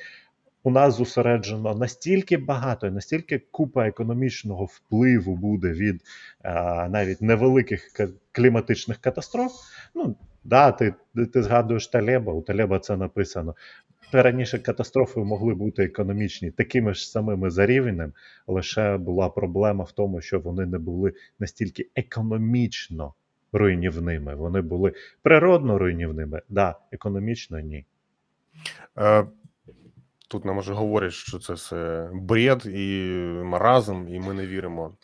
[0.67, 6.03] У нас зосереджено настільки багато, настільки купа економічного впливу буде від
[6.43, 7.91] а, навіть невеликих
[8.33, 9.53] кліматичних катастроф.
[9.95, 10.95] Ну да, ти
[11.33, 13.55] ти згадуєш Талеба, у Талеба це написано
[14.23, 18.13] раніше катастрофи могли бути економічні такими ж самими за рівнем,
[18.47, 23.15] лише була проблема в тому, що вони не були настільки економічно
[23.53, 24.35] руйнівними.
[24.35, 27.85] Вони були природно руйнівними, да, економічно ні.
[30.25, 33.13] Е, Тут нам уже говорять, що це все бред і
[33.45, 34.97] маразм, і ми не віримо.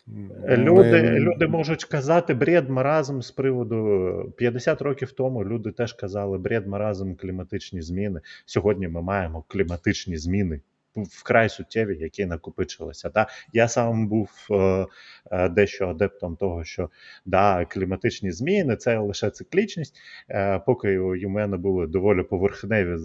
[0.47, 1.19] Люди ми...
[1.19, 5.45] люди можуть казати бред, маразм з приводу 50 років тому.
[5.45, 8.21] Люди теж казали бред, маразм, кліматичні зміни.
[8.45, 10.61] Сьогодні ми маємо кліматичні зміни
[10.95, 13.09] вкрай суттєві, які накопичилися.
[13.09, 13.27] Да?
[13.53, 14.85] Я сам був е,
[15.31, 16.89] е, дещо адептом того, що
[17.25, 19.95] да, кліматичні зміни це лише циклічність,
[20.29, 22.95] е, поки у мене були доволі поверхневі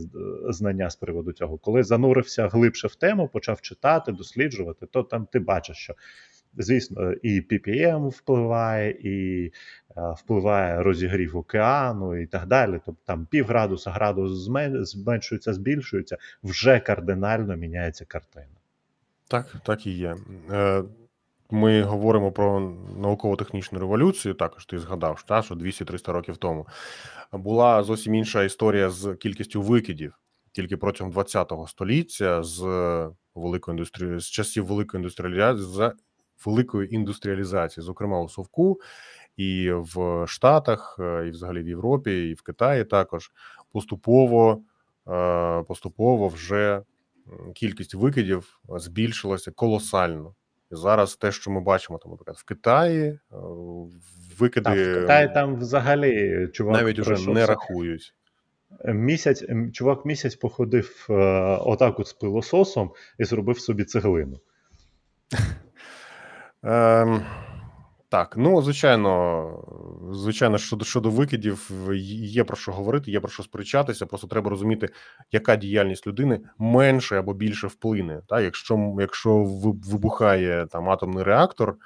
[0.49, 1.59] знання з приводу цього.
[1.59, 5.95] Коли занурився глибше в тему, почав читати, досліджувати, то там ти бачиш, що
[6.57, 12.81] Звісно, і PPM впливає, і е, впливає розігрів океану і так далі.
[12.87, 14.33] Тобто там пів градуса, градус
[14.77, 18.47] зменшується, збільшується, вже кардинально міняється картина.
[19.29, 20.17] Так, так і є.
[20.51, 20.83] Е,
[21.51, 24.35] ми говоримо про науково-технічну революцію.
[24.35, 26.67] Також ти згадав, що 200-300 років тому
[27.33, 30.19] була зовсім інша історія з кількістю викидів.
[30.53, 32.61] Тільки протягом 20-го століття з
[33.35, 36.07] великої індустрії з часів великої індустріалізації
[36.45, 38.81] великої індустріалізації, зокрема у совку,
[39.37, 43.33] і в Штатах, е, і взагалі в Європі, і в Китаї також
[43.73, 44.63] поступово
[45.09, 46.83] е, поступово вже
[47.55, 50.35] кількість викидів збільшилася колосально.
[50.73, 53.19] І зараз те, що ми бачимо, там, наприклад, в Китаї е,
[54.39, 58.15] викиди так, в Китаї там взагалі чувак навіть уже не рахують.
[58.85, 61.07] Місяць чувак місяць походив
[61.61, 64.41] отак от з пилососом і зробив собі цеглину.
[66.67, 67.23] Ем,
[68.09, 69.65] Так, ну звичайно,
[70.13, 71.71] звичайно, щодо щодо викидів,
[72.23, 74.07] є про що говорити, є про що сперечатися.
[74.07, 74.89] Просто треба розуміти,
[75.33, 78.21] яка діяльність людини менше або більше вплине.
[78.29, 79.45] Та якщо якщо
[79.93, 81.77] вибухає там атомний реактор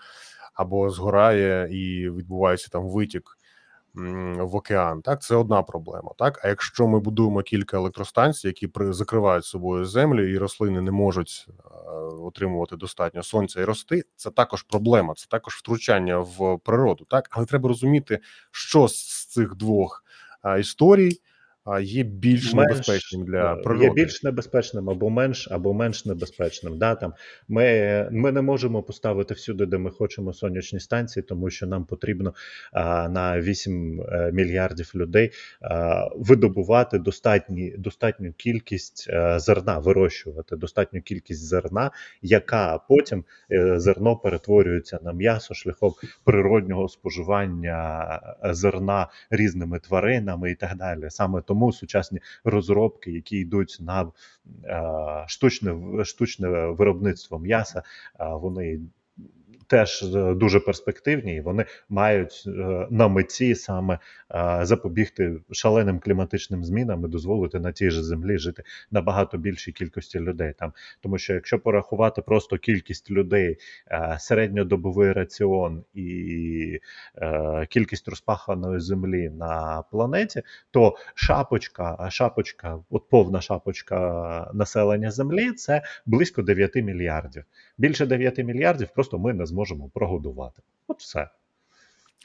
[0.55, 3.39] або згорає і відбувається там витік
[3.95, 5.03] в океан.
[5.03, 6.11] Так, це одна проблема.
[6.19, 10.91] Так, а якщо ми будуємо кілька електростанцій, які при закривають собою землю, і рослини не
[10.91, 11.63] можуть е,
[12.01, 17.07] отримувати достатньо сонця і рости, це також проблема, це також втручання в природу.
[17.09, 18.19] Так, але треба розуміти,
[18.51, 20.05] що з цих двох
[20.45, 21.21] е, історій
[21.81, 23.85] є більш Менш, небезпечним для е, природи.
[23.85, 26.79] Є більш небезпечним або менш, або менш небезпечним.
[26.79, 27.15] Да, там,
[27.49, 32.35] ми, ми не можемо поставити всюди, де ми хочемо сонячні станції, тому що нам потрібно
[32.73, 35.31] а, на 8 е, мільярдів людей
[35.61, 41.91] а, видобувати достатні, достатню кількість е, зерна, вирощувати достатню кількість зерна,
[42.23, 45.93] яка потім е, зерно перетворюється на м'ясо шляхом
[46.25, 48.07] природнього споживання
[48.45, 51.11] е, зерна різними тваринами і так далі.
[51.11, 54.13] Саме тому сучасні розробки, які йдуть на
[54.65, 57.83] е, штучне, штучне виробництво м'яса, е,
[58.35, 58.81] вони
[59.71, 62.51] теж е, дуже перспективні, і вони мають е,
[62.91, 63.99] на меті саме
[64.35, 70.21] е, запобігти шаленим кліматичним змінам і дозволити на тій же землі жити набагато більшій кількості
[70.21, 70.73] людей там.
[71.01, 73.57] Тому що якщо порахувати просто кількість людей,
[74.19, 76.81] середньодобовий раціон і
[77.69, 86.43] кількість розпаханої землі на планеті, то шапочка, шапочка, от повна шапочка населення Землі, це близько
[86.43, 87.45] 9 мільярдів.
[87.79, 89.60] Більше 9 мільярдів просто ми не зможемо
[89.95, 90.63] прогодувати.
[90.89, 91.29] От все.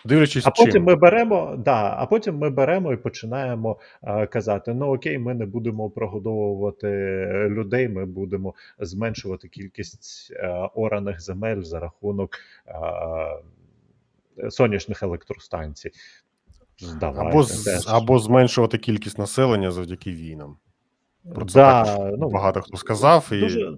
[0.05, 0.83] Дивлячись, А потім чим.
[0.83, 5.45] ми беремо, да, а потім ми беремо і починаємо е, казати: ну окей, ми не
[5.45, 6.88] будемо прогодовувати
[7.49, 12.36] людей, ми будемо зменшувати кількість е, ораних земель за рахунок
[12.67, 15.91] е, сонячних електростанцій.
[16.77, 20.57] Здавайте, або, з- або зменшувати кількість населення завдяки війнам.
[21.36, 23.77] Про це Да, ну, багато хто сказав, і Дуже,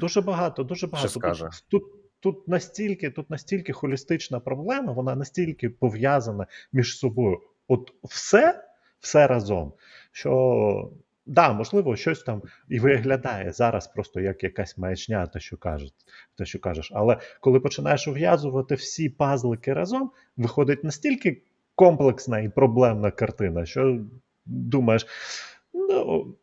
[0.00, 1.08] дуже багато, дуже багато.
[1.20, 1.82] Тут, тут,
[2.26, 7.40] тут настільки, тут настільки холістична проблема, вона настільки пов'язана між собою.
[7.68, 8.64] От все,
[9.00, 9.72] все разом,
[10.12, 10.90] що
[11.26, 15.94] да, можливо, щось там і виглядає зараз просто як якась маячня, те, що кажуть,
[16.38, 16.90] те, що кажеш.
[16.94, 21.42] Але коли починаєш ув'язувати всі пазлики разом, виходить настільки
[21.74, 24.00] комплексна і проблемна картина, що
[24.46, 25.06] думаєш,
[25.74, 26.34] ну.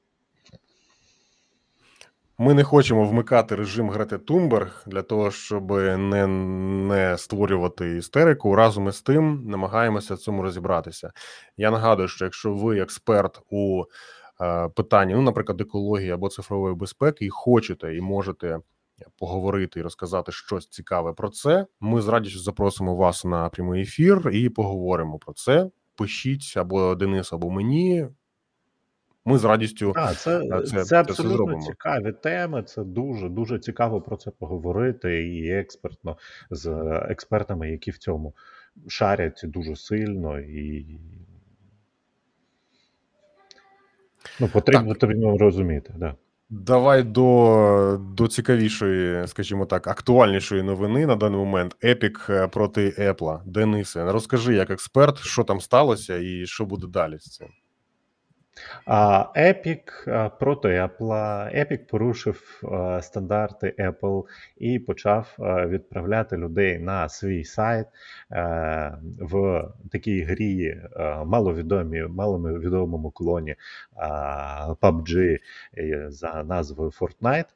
[2.38, 8.56] Ми не хочемо вмикати режим Грети Тумберг для того, щоб не, не створювати істерику.
[8.56, 11.12] Разом із тим намагаємося цьому розібратися.
[11.58, 13.84] Я нагадую, що якщо ви експерт у
[14.42, 18.60] е, питанні, ну, наприклад, екології або цифрової безпеки, і хочете і можете
[19.18, 24.30] поговорити і розказати щось цікаве про це, ми з радістю запросимо вас на прямий ефір
[24.34, 25.70] і поговоримо про це.
[25.96, 28.08] Пишіть або Денису, або мені.
[29.26, 31.62] Ми з радістю А, це, Е, це- це, це все абсолютно зробимо.
[31.62, 32.64] цікаві теми.
[32.64, 36.18] Це дуже дуже цікаво про це поговорити і експертно
[36.50, 36.68] з
[37.10, 38.34] експертами, які в цьому
[38.88, 41.00] шарять дуже сильно і.
[44.40, 46.16] Ну, потрібно, потрібно розуміти, да.
[46.50, 51.76] Давай до, до цікавішої, скажімо так, актуальнішої новини на даний момент.
[51.84, 53.40] Epic е, проти Apple.
[53.46, 57.48] Денисе, розкажи як експерт, що там сталося і що буде далі з цим.
[59.36, 59.84] Epic
[60.40, 61.10] проти Apple.
[61.56, 62.64] Epic порушив
[63.02, 64.24] стандарти Apple
[64.58, 65.36] і почав
[65.68, 67.88] відправляти людей на свій сайт
[69.20, 73.56] в такій грі а, маловідомі, маловідомому клоні
[74.82, 75.40] PUBG
[75.78, 77.50] е, за назвою Fortnite.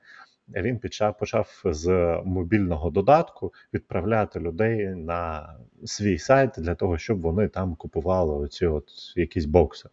[0.55, 1.87] Він почав, почав з
[2.25, 5.49] мобільного додатку відправляти людей на
[5.85, 9.89] свій сайт для того, щоб вони там купували оці от якісь бокси.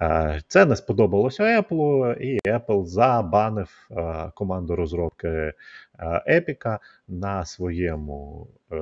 [0.00, 5.54] Е, Це не сподобалося Apple, і Apple забанив е, команду розробки е,
[6.28, 6.78] Epic
[7.08, 8.76] на своєму е,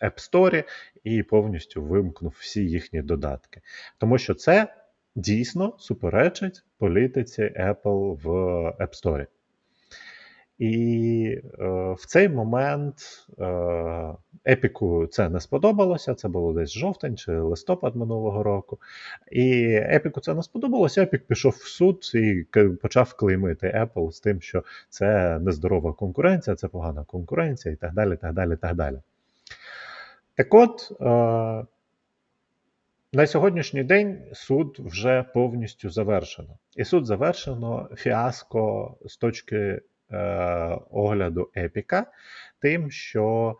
[0.00, 0.64] App Store
[1.04, 3.60] і повністю вимкнув всі їхні додатки.
[3.98, 4.74] Тому що це
[5.16, 8.28] дійсно суперечить політиці Apple в
[8.80, 9.26] App Store.
[10.58, 11.66] І е,
[11.98, 12.96] в цей момент
[13.38, 14.14] е,
[14.46, 16.14] Епіку це не сподобалося.
[16.14, 18.78] Це було десь жовтень чи листопад минулого року.
[19.32, 21.02] І Епіку це не сподобалося.
[21.02, 22.46] Епік пішов в суд і
[22.82, 28.16] почав клеймити Apple з тим, що це нездорова конкуренція, це погана конкуренція, і так далі.
[28.16, 28.96] так далі, так далі.
[30.34, 30.92] Так от.
[31.00, 31.66] Е,
[33.14, 36.58] на сьогоднішній день суд вже повністю завершено.
[36.76, 39.80] І суд завершено фіаско з точки
[40.90, 42.06] огляду Епіка,
[42.60, 43.56] тим, що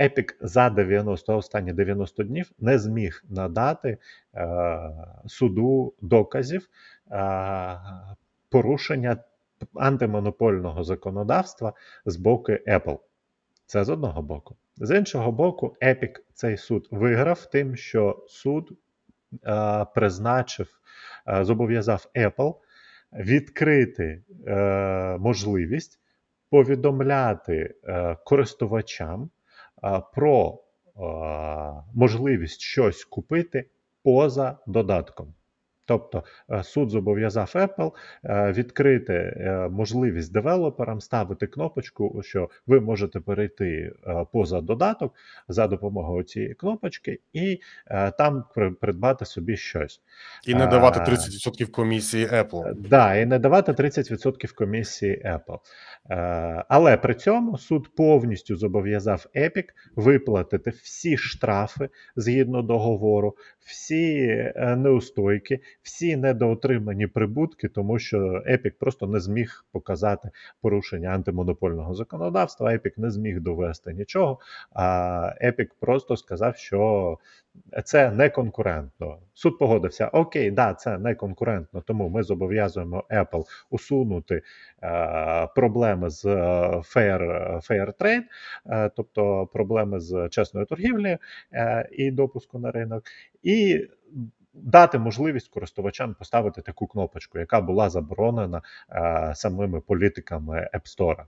[0.00, 3.98] Епік за 90 останні 90 днів не зміг надати
[4.34, 4.78] е,
[5.26, 6.68] суду доказів
[7.10, 7.78] е,
[8.50, 9.16] порушення
[9.74, 11.72] антимонопольного законодавства
[12.06, 12.98] з боку Apple.
[13.66, 14.56] Це з одного боку.
[14.76, 18.72] З іншого боку, Epic цей суд виграв тим, що суд
[19.44, 20.80] е, призначив,
[21.28, 22.54] е, зобов'язав Apple
[23.12, 26.00] відкрити е, можливість
[26.50, 29.30] повідомляти е, користувачам
[29.84, 30.58] е, про
[30.96, 31.00] е,
[31.94, 33.70] можливість щось купити
[34.02, 35.34] поза додатком.
[35.88, 37.92] Тобто е, суд зобов'язав Apple
[38.24, 43.92] е, відкрити е, можливість девелоперам ставити кнопочку, що ви можете перейти
[44.32, 45.14] поза додаток
[45.48, 47.60] за допомогою цієї кнопочки і
[48.18, 48.44] там
[48.80, 50.00] придбати собі щось.
[50.46, 52.74] І не давати А, 30% комісії Apple.
[52.74, 55.58] Да, і не давати 30% комісії Apple.
[56.68, 59.64] Але при цьому суд повністю зобов'язав Epic
[59.96, 68.18] виплатити всі штрафи згідно договору, всі неустойки, всі недоотримані прибутки, тому що
[68.50, 70.30] Epic просто не зміг показати
[70.60, 72.70] порушення антимонопольного законодавства.
[72.70, 74.38] Epic не зміг довести нічого.
[74.72, 74.84] А
[75.44, 77.18] Epic просто сказав, що
[77.84, 79.18] це не конкурентно.
[79.34, 84.42] Суд погодився: Окей, да, це не конкурентно, тому ми зобов'язуємо Apple усунути
[84.82, 86.36] е, проблеми з е,
[86.76, 87.20] fair,
[87.70, 88.22] fair trade,
[88.66, 91.18] е, тобто проблеми з чесною торгівлею
[91.52, 93.02] е, і допуску на ринок,
[93.42, 93.88] і
[94.62, 101.24] дати можливість користувачам поставити таку кнопочку, яка була заборонена е, самими політиками App Store.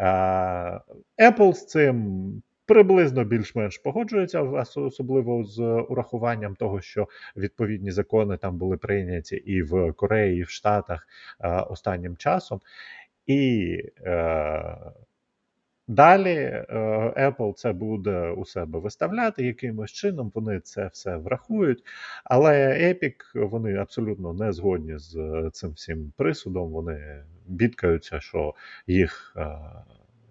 [0.00, 4.42] Е, Apple з цим приблизно більш-менш погоджується,
[4.76, 10.48] особливо з урахуванням того, що відповідні закони там були прийняті і в Кореї, і в
[10.48, 11.08] Штатах
[11.40, 12.60] е, останнім часом.
[13.26, 14.76] І е,
[15.88, 16.64] далі е,
[17.16, 20.32] Apple це буде у себе виставляти якимось чином.
[20.34, 21.84] Вони це все врахують.
[22.24, 26.70] Але Epic вони абсолютно не згодні з е, цим всім присудом.
[26.72, 28.54] Вони бідкаються, що
[28.86, 29.34] їх.
[29.36, 29.58] е,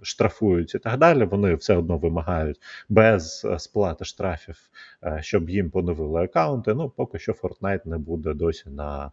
[0.04, 4.70] Штрафують і так далі, вони все одно вимагають без сплати штрафів,
[5.20, 6.74] щоб їм поновили аккаунти.
[6.74, 9.12] Ну, поки що Fortnite не буде досі на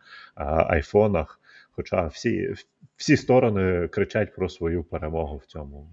[0.69, 1.41] айфонах.
[1.71, 2.55] Хоча всі,
[2.97, 5.89] всі сторони кричать про свою перемогу в цьому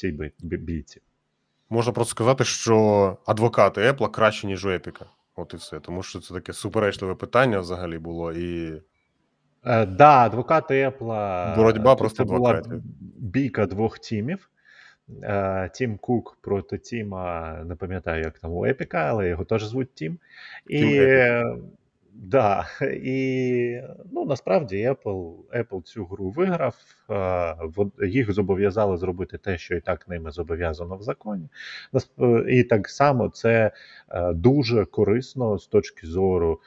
[0.00, 1.00] цій бій- бій- бійці.
[1.70, 5.00] Можна просто сказати, що адвокати Apple краще, ніж у Epic.
[5.36, 5.80] От і все.
[5.80, 8.32] Тому що це таке суперечливе питання взагалі було.
[8.32, 8.82] І
[9.66, 11.56] Е, да, адвокати Apple.
[11.56, 12.62] Боротьба тут просто була
[13.18, 14.50] бійка двох Тімів.
[15.22, 19.94] Е, Тім Кук проти Тіма, не пам'ятаю, як там у Епіка, але його теж звуть
[19.94, 20.18] Тім.
[20.66, 21.56] І, Тім е,
[22.14, 23.80] да, і
[24.12, 26.74] ну, насправді Apple, Apple цю гру виграв.
[28.00, 31.48] Е, Їх зобов'язали зробити те, що і так ними зобов'язано в законі.
[31.92, 33.70] Насп- І так само це
[34.08, 36.60] е, дуже корисно з точки зору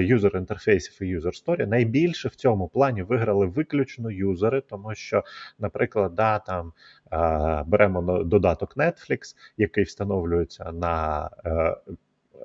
[0.00, 1.66] user інтерфейсів і user story.
[1.66, 5.24] Найбільше в цьому плані виграли виключно юзери, тому що,
[5.58, 6.72] наприклад, да, там
[7.12, 9.18] е, беремо на- додаток Netflix,
[9.56, 11.76] який встановлюється на е,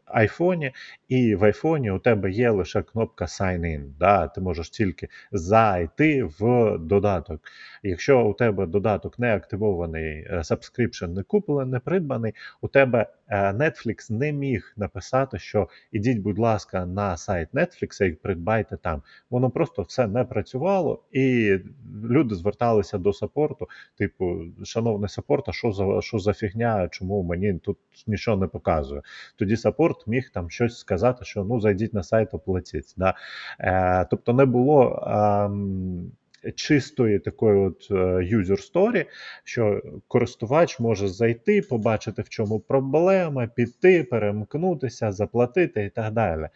[0.05, 0.71] айфоні,
[1.07, 3.83] і в айфоні у тебе є лише кнопка Sign In.
[3.99, 4.27] Да?
[4.27, 7.41] Ти можеш тільки зайти в додаток.
[7.83, 13.51] Якщо у тебе додаток не активований, е, subscription не куплений, не придбаний, у тебе е,
[13.51, 19.01] Netflix не міг написати, що ідіть, будь ласка, на сайт Netflix і придбайте там.
[19.29, 21.57] Воно просто все не працювало, і
[22.03, 23.67] люди зверталися до саппорту,
[23.97, 27.77] типу, шановний саппорт, а що за що за фігня, чому мені тут
[28.07, 29.01] нічого не показує?
[29.35, 32.93] Тоді саппорт міг там щось сказати, що ну зайдіть на сайт, оплатіть.
[32.97, 33.13] Да?
[33.59, 35.03] Е, тобто не було.
[35.07, 36.11] ем,
[36.55, 37.93] Чистої такої от е,
[38.35, 39.05] user story,
[39.43, 46.47] що користувач може зайти, побачити, в чому проблема, піти, перемкнутися, заплатити і так далі.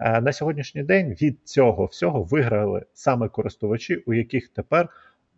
[0.00, 4.88] Е, На сьогоднішній день від цього всього виграли саме користувачі, у яких тепер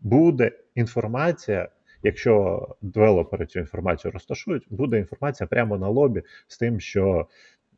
[0.02, 1.68] буде інформація.
[2.06, 7.26] Якщо девелопери цю інформацію розташують, буде інформація прямо на лобі з тим, що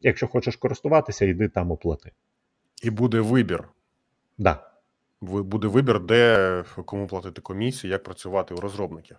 [0.01, 2.13] якщо хочеш користуватися, йди там оплати.
[2.83, 3.69] і буде вибір.
[4.39, 4.71] Да.
[5.21, 9.17] Буде вибір, де кому платити комісію, як працювати у розробників.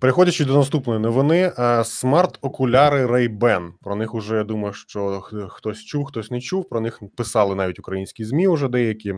[0.00, 3.72] Переходячи до наступної новини, е, смарт-окуляри Ray-Ban.
[3.80, 6.68] Про них уже я думаю, що хтось чув, хтось не чув.
[6.68, 9.14] Про них писали навіть українські ЗМІ уже деякі.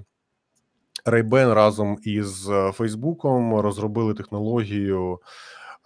[1.05, 5.19] Ray-Ban разом із е, Фейсбуком розробили технологію,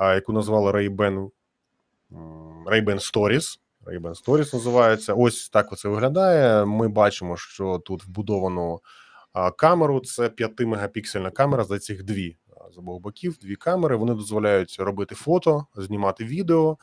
[0.00, 1.30] яку назвали Ray-Ban,
[2.66, 3.58] Ray-Ban Stories.
[3.86, 5.14] Ray-Ban Stories називається.
[5.14, 6.64] Ось так це виглядає.
[6.64, 8.80] Ми бачимо, що тут вбудовано
[9.56, 10.00] камеру.
[10.00, 12.36] Це 5-мегапіксельна камера, за цих дві
[12.74, 13.38] з обох боків.
[13.38, 13.96] Дві камери.
[13.96, 16.78] Вони дозволяють робити фото, знімати відео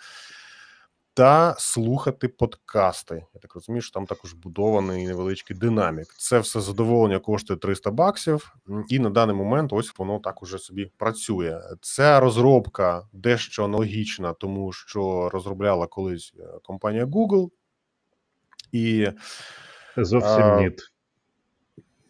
[1.21, 3.25] та слухати подкасти.
[3.33, 6.07] Я так розумію, що там також будований невеличкий динамік.
[6.17, 8.55] Це все задоволення коштує 300 баксів,
[8.89, 11.61] і на даний момент ось воно так уже собі працює.
[11.81, 17.49] Ця розробка дещо аналогічна, тому що розробляла колись е, компанія Google.
[18.71, 19.07] І
[19.97, 20.71] Зовсім ні.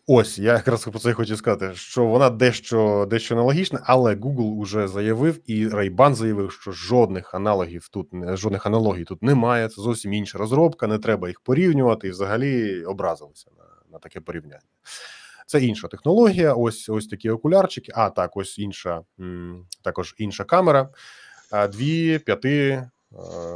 [0.07, 4.87] Ось я якраз про це хотів сказати, що вона дещо дещо аналогічна, але Google уже
[4.87, 9.69] заявив, і Ray-Ban заявив, що жодних аналогів тут жодних аналогій тут немає.
[9.69, 14.61] Це зовсім інша розробка, не треба їх порівнювати і взагалі образилися на на таке порівняння.
[15.45, 16.53] Це інша технологія.
[16.53, 17.91] Ось ось такі окулярчики.
[17.95, 19.01] А так, ось інша
[19.81, 20.89] також інша камера.
[21.71, 22.89] Дві п'яти е,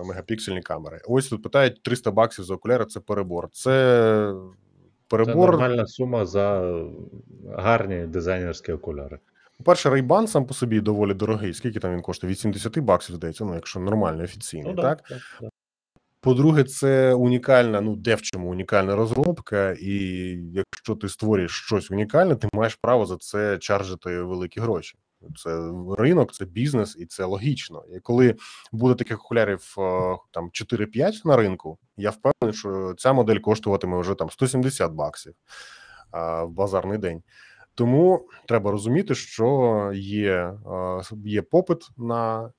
[0.06, 1.02] мегапіксельні камери.
[1.08, 2.86] Ось тут питають 300 баксів за окуляри.
[2.86, 3.50] Це перебор.
[3.52, 4.34] Це
[5.26, 6.76] Це нормальна сума за
[7.58, 9.20] гарні дизайнерські окуляри.
[9.58, 11.54] По-перше, Ray-Ban сам по собі доволі дорогий.
[11.54, 12.32] Скільки там він коштує?
[12.32, 15.02] Від 70 баксів, здається, ну якщо нормальний офіційний, Ну, так?
[15.02, 15.50] так, так.
[16.22, 19.94] По-друге, це унікальна, ну де в чому унікальна розробка, і
[20.54, 24.96] якщо ти створюєш щось унікальне, ти маєш право за це чаржити великі гроші.
[25.38, 27.84] Це ринок, це бізнес, і це логічно.
[27.96, 28.36] І коли
[28.72, 34.16] буде таких окулярів е, там 4-5 на ринку, я впевнений, що ця модель коштуватиме вже
[34.16, 35.34] там 170 баксів
[36.12, 37.24] а, в базарний день.
[37.76, 42.52] Тому треба розуміти, що є, е, є попит на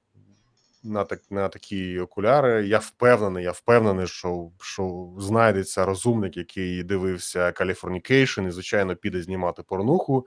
[0.85, 2.67] на так на такі окуляри.
[2.67, 9.63] Я впевнений, я впевнений, що що знайдеться розумник, який дивився Californication і звичайно піде знімати
[9.63, 10.27] порнуху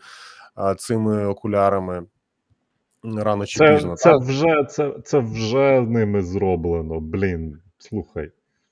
[0.77, 2.05] цими окулярами
[3.03, 3.95] рано чи Це, пізно.
[3.95, 4.21] це, так?
[4.21, 6.99] вже, це, це вже ними зроблено.
[6.99, 8.31] Блін, слухай.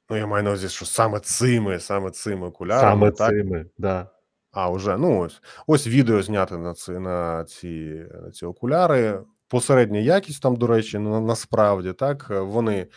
[0.10, 4.10] Ну я маю на увазі, що саме цими, саме цими окулярами, Саме так цими, да.
[4.52, 9.20] А, вже ну ось ось відео зняти на ці на ці, на ці окуляри.
[9.50, 12.88] Посередня якість там, до речі, ну насправді так вони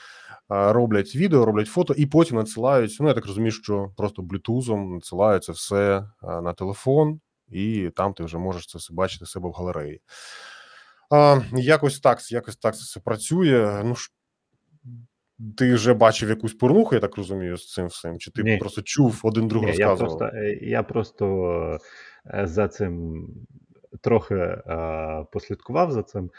[0.49, 2.97] роблять відео, роблять фото і потім надсилають.
[3.01, 8.24] Ну я так розумію, що просто блютузом надсилають це все на телефон, і там ти
[8.24, 10.01] вже можеш це все бачити себе в галереї.
[11.11, 13.82] А, Якось так, якось так все працює.
[13.84, 13.94] Ну
[15.56, 18.18] ти вже бачив якусь порнуху, я так розумію, з цим всім?
[18.18, 18.56] Чи ти Ні.
[18.56, 20.18] просто чув один друг Ні, я розказував?
[20.18, 21.78] просто, е, я просто
[22.34, 23.26] е, за цим
[24.01, 26.30] трохи е, послідкував за цим е,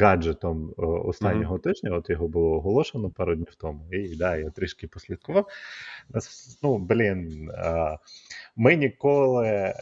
[0.00, 1.90] гаджетом е, останнього тижня.
[1.96, 3.86] От його було оголошено пару днів тому.
[3.92, 5.46] І да, я трішки послідкував.
[6.62, 7.98] Ну, блін, е,
[8.56, 9.72] ми ніколи е,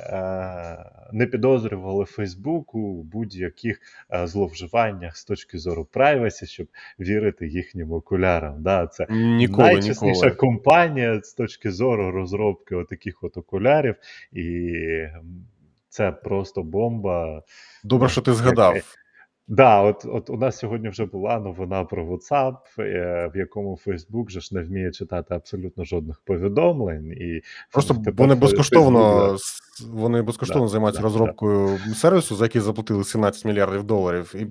[1.12, 3.80] не підозрювали Facebook у будь-яких
[4.14, 6.66] е, зловживаннях з точки зору privacy, щоб
[7.00, 8.62] вірити їхнім окулярам.
[8.62, 10.30] Да, це Ніколи, найчесніша ніколи.
[10.30, 13.94] компанія з точки зору розробки отаких от окулярів,
[14.32, 14.72] і
[15.98, 17.42] це просто бомба.
[17.84, 18.74] Добре, що ти згадав.
[19.48, 24.26] Да, от, от у нас сьогодні вже була новина про WhatsApp, е, в якому Facebook
[24.26, 27.06] вже ж не вміє читати абсолютно жодних повідомлень.
[27.06, 27.42] І
[27.72, 33.44] Просто вони безкоштовно Facebook, вони безкоштовно Да, займаються да, розробкою сервісу, за який заплатили 17
[33.44, 34.46] мільярдів доларів, і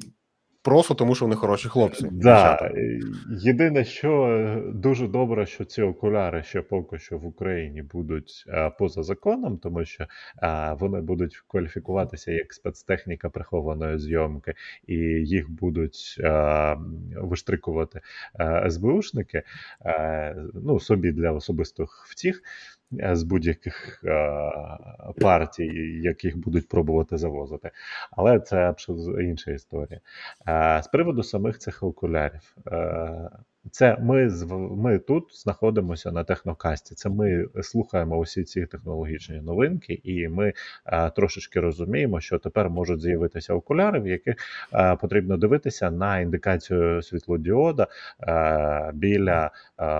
[0.67, 2.09] просто тому, що вони хороші хлопці.
[2.11, 2.99] Да, е,
[3.29, 8.69] єдине, що е, дуже добре, що ці окуляри ще поки що в Україні будуть е,
[8.69, 10.03] поза законом, тому що
[10.43, 14.53] е, вони будуть кваліфікуватися як спецтехніка прихованої зйомки,
[14.87, 16.77] і їх будуть е,
[17.15, 18.01] виштрикувати
[18.69, 19.43] СБУшники
[20.53, 22.41] ну, собі для особистих втіх.
[22.99, 24.51] Е, З будь-яких е,
[25.21, 27.71] партій, яких будуть пробувати завозити,
[28.11, 29.99] але це абсолютно інша історія.
[30.47, 33.29] Е, З приводу самих цих окулярів, е,
[33.71, 34.45] це ми з
[34.77, 36.95] ми тут знаходимося на технокасті.
[36.95, 40.53] Це ми слухаємо усі ці технологічні новинки, і ми
[40.85, 44.35] е, трошечки розуміємо, що тепер можуть з'явитися окуляри, в яких
[44.73, 47.87] е, потрібно дивитися на індикацію світлодіода
[48.21, 49.91] е, біля е,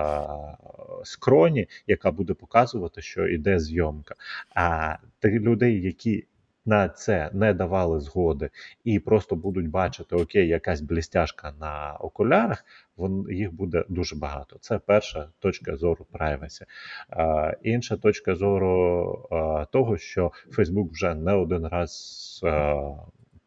[1.03, 4.15] скроні, яка буде показувати, що йде зйомка.
[4.55, 6.25] А тих людей, які
[6.67, 8.49] на це не давали згоди
[8.83, 12.65] і просто будуть бачити окей, якась блістяшка на окулярах,
[12.97, 14.57] вон їх буде дуже багато.
[14.59, 16.63] Це перша точка зору privacy.
[17.11, 22.41] Е, інша точка зору е, того, що Facebook вже не один раз.
[22.43, 22.75] Е,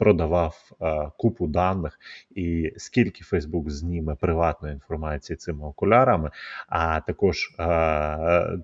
[0.01, 1.98] Продавав е, купу даних,
[2.30, 6.30] і скільки Facebook зніме приватної інформації цими окулярами,
[6.68, 8.59] а також е,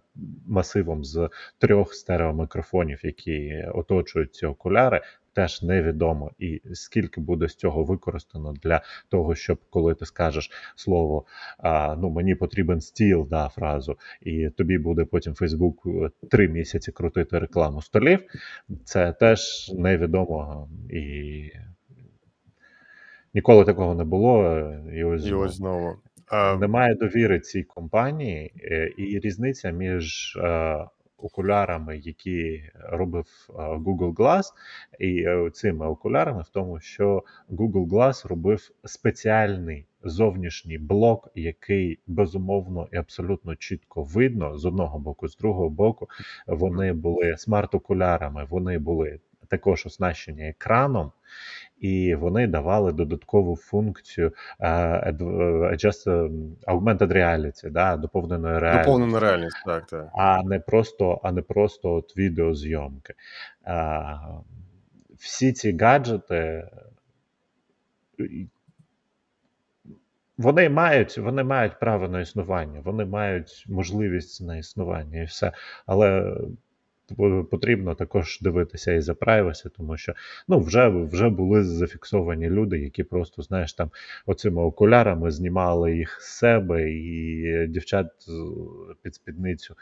[0.47, 5.01] масивом з трьох стереомікрофонів, які оточують ці окуляри,
[5.37, 6.31] теж невідомо.
[6.39, 11.25] І скільки буде з цього використано для того, щоб коли ти скажеш слово
[11.59, 15.87] а, ну мені потрібен стіл, да, фразу, і тобі буде потім Фейсбук
[16.31, 18.21] три місяці крутити рекламу столів.
[18.85, 21.51] Це теж невідомо і.
[23.35, 24.61] Ніколи такого не було.
[24.93, 25.97] І ось, І ось знову.
[26.33, 30.85] Е, Немає довіри цій компанії, е, і різниця між е,
[31.19, 34.45] окулярами, які робив е, Google Glass,
[34.99, 42.89] і е, цими окулярами в тому, що Google Glass робив спеціальний зовнішній блок, який безумовно
[42.93, 46.09] і абсолютно чітко видно з одного боку, з другого боку,
[46.47, 51.13] вони були смарт-окулярами, вони були також оснащені екраном.
[51.81, 54.69] І вони давали додаткову функцію е,
[55.13, 56.31] adjust, е,
[56.73, 58.91] augmented reality, да, доповненої реальності.
[58.91, 60.09] Доповнена реальність, так, так.
[60.15, 63.15] а не просто, а не просто от відеозйомки.
[65.19, 66.69] Всі ці гаджети.
[70.39, 75.53] Вони мають, вони мають право на існування, вони мають можливість на існування і все.
[75.87, 76.37] Але
[77.51, 80.15] потрібно також дивитися і за privacy, тому що
[80.49, 83.91] ну, вже, вже були зафіксовані люди, які просто, знаєш, там
[84.27, 88.07] оцими окулярами знімали їх з себе, і дівчат
[89.03, 89.75] під спідницю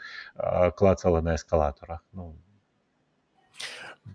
[0.77, 1.99] клацали на ескалаторах.
[2.13, 2.35] Ну,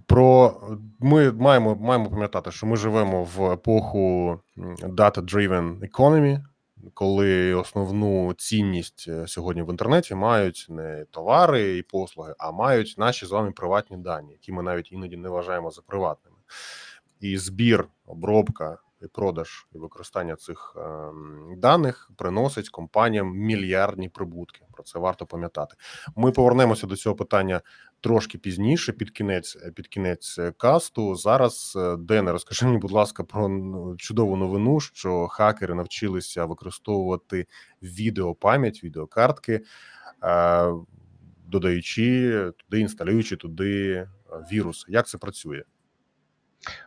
[0.07, 0.55] Про
[1.01, 4.41] ми маємо маємо пам'ятати, що ми живемо в епоху
[4.83, 6.41] data-driven economy,
[6.95, 13.27] коли основну цінність е, сьогодні в інтернеті мають не товари і послуги, а мають наші
[13.27, 16.37] з вами приватні дані, які ми навіть іноді не вважаємо за приватними.
[17.21, 24.61] І збір, обробка і продаж і використання цих ем, даних приносить компаніям мільярдні прибутки.
[24.73, 25.77] Про це варто пам'ятати.
[26.17, 27.61] Ми повернемося до цього питання
[28.01, 31.15] трошки пізніше, під кінець під кінець е, касту.
[31.17, 33.51] Зараз е, Дене, розкажи мені, будь ласка, про
[33.99, 37.47] чудову новину, що хакери навчилися використовувати
[37.83, 39.61] відеопам'ять, відеокартки,
[40.23, 40.73] е,
[41.47, 44.09] додаючи туди, інсталюючи туди
[44.53, 44.87] вірус.
[44.89, 45.63] Як це працює?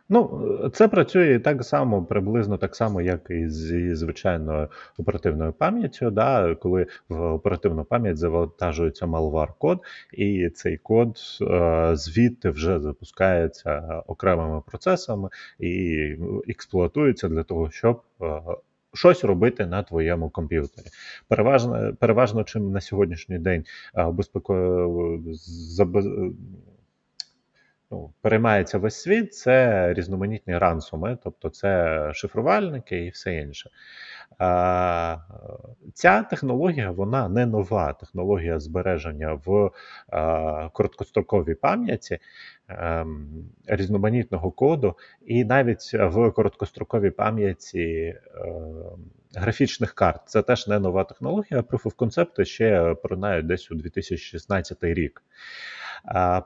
[0.08, 4.68] Ну, це працює так само, приблизно так само, як і зі звичайною
[4.98, 6.10] оперативною пам'яттю.
[6.10, 9.78] Да, коли в оперативну пам'ять завантажується malware-код,
[10.12, 15.98] і цей код е, звідти вже запускається окремими процесами і
[16.48, 18.40] експлуатується для того, щоб е,
[18.94, 20.86] щось робити на твоєму комп'ютері.
[21.28, 23.64] Переважно, переважно чим на сьогоднішній день
[23.96, 24.54] е, безпеко
[27.94, 33.70] ну, переймається весь світ, це різноманітні рансуми, тобто це шифрувальники і все інше.
[34.38, 35.16] А,
[35.94, 37.92] ця технологія вона не нова.
[37.92, 39.70] Технологія збереження в
[40.08, 42.18] а, короткостроковій пам'яті
[42.68, 43.28] ем,
[43.66, 44.94] різноманітного коду,
[45.26, 48.74] і навіть в короткостроковій пам'яті ем,
[49.34, 50.20] графічних карт.
[50.26, 51.60] Це теж не нова технологія.
[51.60, 55.22] Proof of Concept ще пронають десь у 2016 рік.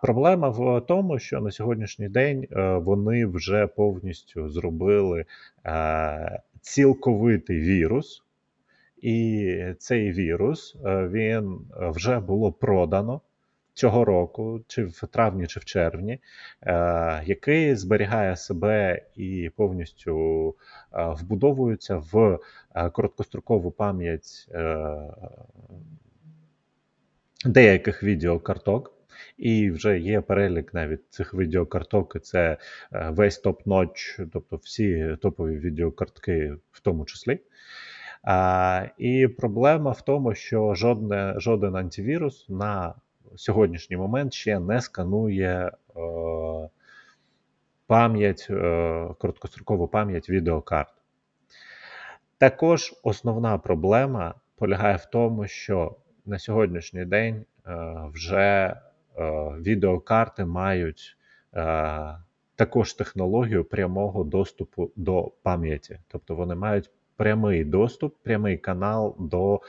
[0.02, 5.24] Проблема в тому, що на сьогоднішній день е, вони вже повністю зробили
[5.66, 8.22] е, цілковитий вірус,
[9.02, 13.20] і цей вірус е, він вже було продано
[13.74, 16.18] цього року, чи в травні, чи в червні,
[17.24, 20.54] який зберігає себе і повністю
[20.92, 22.38] вбудовується в
[22.92, 24.48] короткострокову пам'ять
[27.44, 28.97] деяких відеокарток.
[29.38, 32.16] І вже є перелік навіть цих відеокарток.
[32.16, 32.56] і Це
[32.92, 37.40] е, весь топ-ноч, тобто всі топові відеокартки, в тому числі.
[38.22, 42.94] А, І проблема в тому, що жодне, жоден антивірус на
[43.36, 46.00] сьогоднішній момент ще не сканує е,
[47.86, 50.92] пам'ять, е, короткострокову пам'ять відеокарт.
[52.38, 57.74] Також основна проблема полягає в тому, що на сьогоднішній день е,
[58.14, 58.76] вже
[59.60, 61.16] відеокарти мають
[61.54, 62.18] е,
[62.56, 66.00] також технологію прямого доступу до пам'яті.
[66.08, 69.60] Тобто вони мають прямий доступ, прямий канал до е,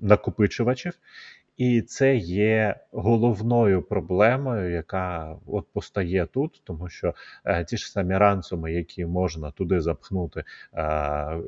[0.00, 0.92] накопичувачів.
[1.60, 8.16] І це є головною проблемою, яка от постає тут, тому що е, ті ж самі
[8.18, 10.44] рансуми, які можна туди запхнути е,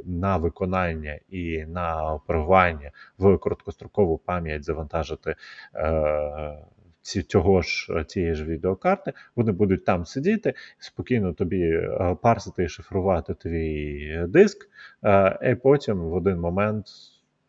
[0.05, 5.35] на виконання і на оперування в короткострокову пам'ять завантажити.
[5.75, 6.59] Е,
[7.03, 12.69] ці, цього ж цієї ж відеокарти, вони будуть там сидіти, спокійно тобі е, парсити і
[12.69, 14.69] шифрувати твій диск,
[15.05, 16.87] е, і потім в один момент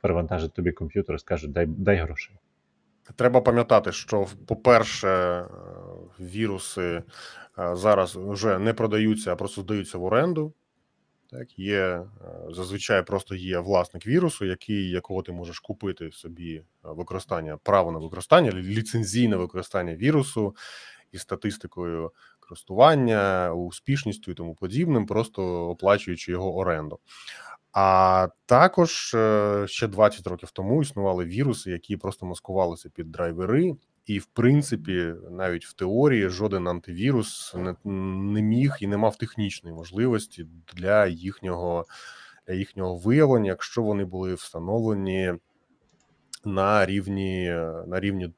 [0.02, 2.36] перевантажить тобі комп'ютер і скажуть, дай, дай грошей.
[3.16, 5.46] Треба пам'ятати, що по-перше, е,
[6.20, 7.04] віруси
[7.60, 10.54] е, зараз вже не продаються, а просто здаються в оренду.
[11.32, 12.06] Так, є е,
[12.50, 18.52] зазвичай просто є власник вірусу, який якого ти можеш купити собі використання, право на використання,
[18.52, 20.56] ліцензійне використання вірусу
[21.12, 27.00] із статистикою користування, успішністю і тому подібним, просто оплачуючи його оренду.
[27.74, 34.20] А також е, ще 20 років тому існували віруси, які просто маскувалися під драйвери, і
[34.20, 37.76] в принципі, навіть в теорії, жоден антивірус не,
[38.34, 41.86] не міг і не мав технічної можливості для їхнього,
[42.48, 45.34] для їхнього виявлення, якщо вони були встановлені
[46.46, 47.48] на рівні
[47.88, 48.34] на рівні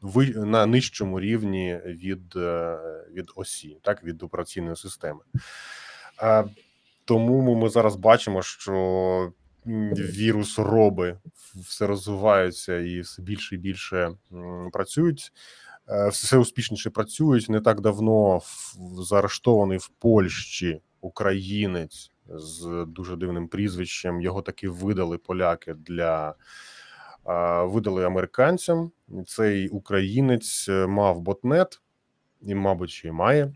[0.00, 2.78] ви на нижчому рівні від, е,
[3.12, 5.20] від осі, так від операційної системи.
[7.06, 9.32] Тому ми зараз бачимо, що
[9.66, 11.18] вірус роби
[11.54, 14.10] все розвиваються і все більше і більше
[14.72, 15.32] працюють.
[15.88, 17.48] Е, Все успішніше працюють.
[17.48, 18.40] Не так давно
[18.98, 24.20] заарештований в Польщі українець з дуже дивним прізвищем.
[24.20, 26.34] Його таки видали поляки для
[27.64, 28.90] видали американцям.
[29.26, 31.80] Цей українець е, мав ботнет
[32.42, 33.52] і, мабуть, ще й має,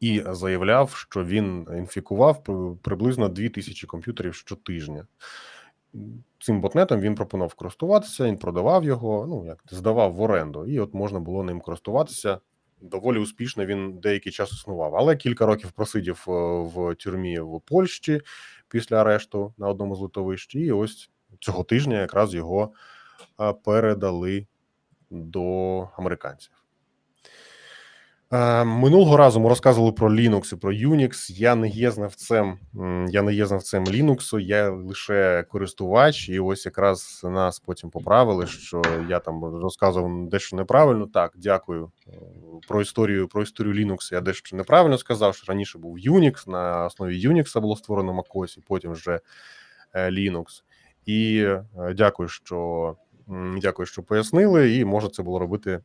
[0.00, 5.06] і заявляв, що він інфікував при- приблизно 2000 комп'ютерів щотижня.
[6.40, 10.94] Цим ботнетом він пропонував користуватися, він продавав його, ну як здавав в оренду, і от
[10.94, 12.40] можна було ним користуватися.
[12.80, 16.32] Доволі успішно він деякий час існував, але кілька років просидів е,
[16.74, 18.20] в тюрмі в Польщі
[18.68, 22.72] після арешту на одному з литовищ, і ось цього тижня якраз його
[23.40, 24.46] е, передали
[25.10, 26.57] до американців.
[28.32, 31.32] Е, Минулого разу ми розказували про Linux і про Unix.
[31.32, 32.58] Я не є знавцем,
[33.08, 38.82] я не є знавцем Linux, я лише користувач, і ось якраз нас потім поправили, що
[39.08, 41.06] я там розказував дещо неправильно.
[41.06, 42.10] Так, дякую Е,
[42.68, 43.28] про історію.
[43.28, 45.34] Про історію Linux я дещо неправильно сказав.
[45.34, 49.20] Що раніше був Unix, на основі Unix було створено macOS, і потім вже
[49.92, 50.44] е, Linux.
[51.06, 51.48] І
[51.94, 52.96] дякую, що
[53.56, 55.80] дякую, що пояснили, і може це було робити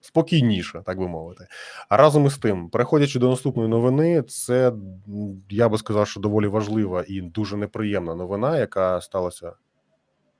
[0.00, 1.46] спокійніше, так би мовити.
[1.88, 4.72] А разом із тим, переходячи до наступної новини, це
[5.50, 9.52] я би сказав, що доволі важлива і дуже неприємна новина, яка сталася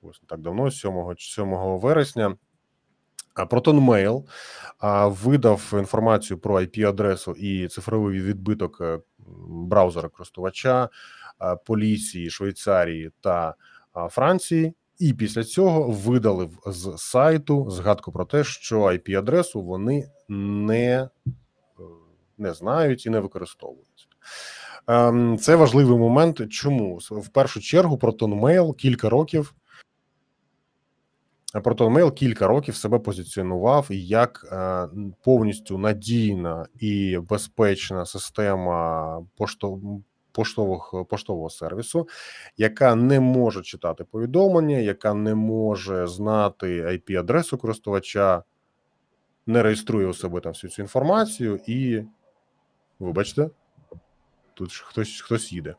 [0.02, 2.36] ось так давно, 7, 7 вересня.
[3.36, 4.24] Proton Mail
[5.08, 8.98] видав інформацію про IP-адресу і цифровий відбиток е,
[9.48, 10.88] браузера користувача
[11.38, 13.54] а, Полісії, Швейцарії та
[14.10, 14.74] Франції.
[15.00, 21.08] І після цього видалив з сайту згадку про те, що IP-адресу вони не, е,
[22.38, 24.08] не знають і не використовують.
[24.86, 26.50] Ем, Це важливий момент.
[26.50, 29.54] Чому в першу чергу Proton Mail кілька років
[31.54, 34.88] ProtonMail кілька років себе позиціонував як е,
[35.24, 39.26] повністю надійна і безпечна система
[40.32, 42.08] поштових поштового сервісу,
[42.56, 48.42] яка не може читати повідомлення, яка не може знати IP-адресу користувача,
[49.46, 52.04] не реєструє у себе там всю цю інформацію, і
[52.98, 53.50] вибачте,
[54.54, 55.74] тут хтось хтось їде.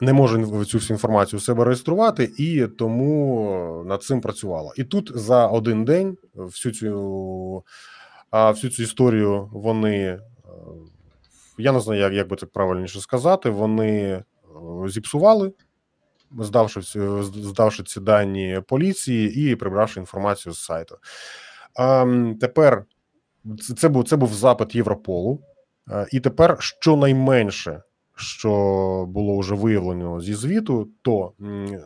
[0.00, 4.72] не може цю всю інформацію у себе реєструвати, і тому над цим працювала.
[4.76, 7.64] І тут за один день всю цю
[8.32, 10.20] всю цю історію вони е,
[11.58, 13.50] я не знаю, як, як би це правильніше сказати.
[13.50, 14.24] Вони е,
[14.86, 15.52] зіпсували,
[16.38, 16.80] здавши
[17.32, 20.98] здавши ці дані поліції і прибравши інформацію з сайту.
[21.74, 22.06] А,
[22.40, 22.84] тепер
[23.76, 25.40] це, був це був запит Європолу,
[25.90, 27.82] Е, і тепер щонайменше
[28.20, 28.50] що
[29.08, 31.80] було вже виявлено зі звіту, то, е,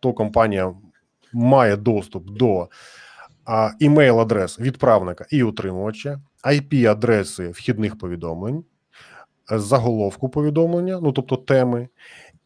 [0.00, 0.74] то компанія
[1.32, 2.68] має доступ до
[3.80, 8.64] імейл-адрес відправника і утримувача, IP-адреси вхідних повідомлень,
[9.52, 11.88] е, заголовку повідомлення, ну тобто теми,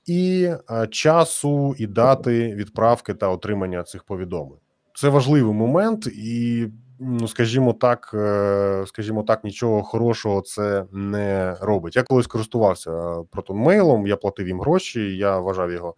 [0.07, 4.61] і е, часу і дати відправки та отримання цих повідомлень.
[4.95, 6.67] Це важливий момент, і
[7.01, 11.97] ну скажімо так, е, скажімо так, нічого хорошого це не робить.
[11.97, 15.95] Я колись користувався протонмейлом, я платив їм гроші, я вважав його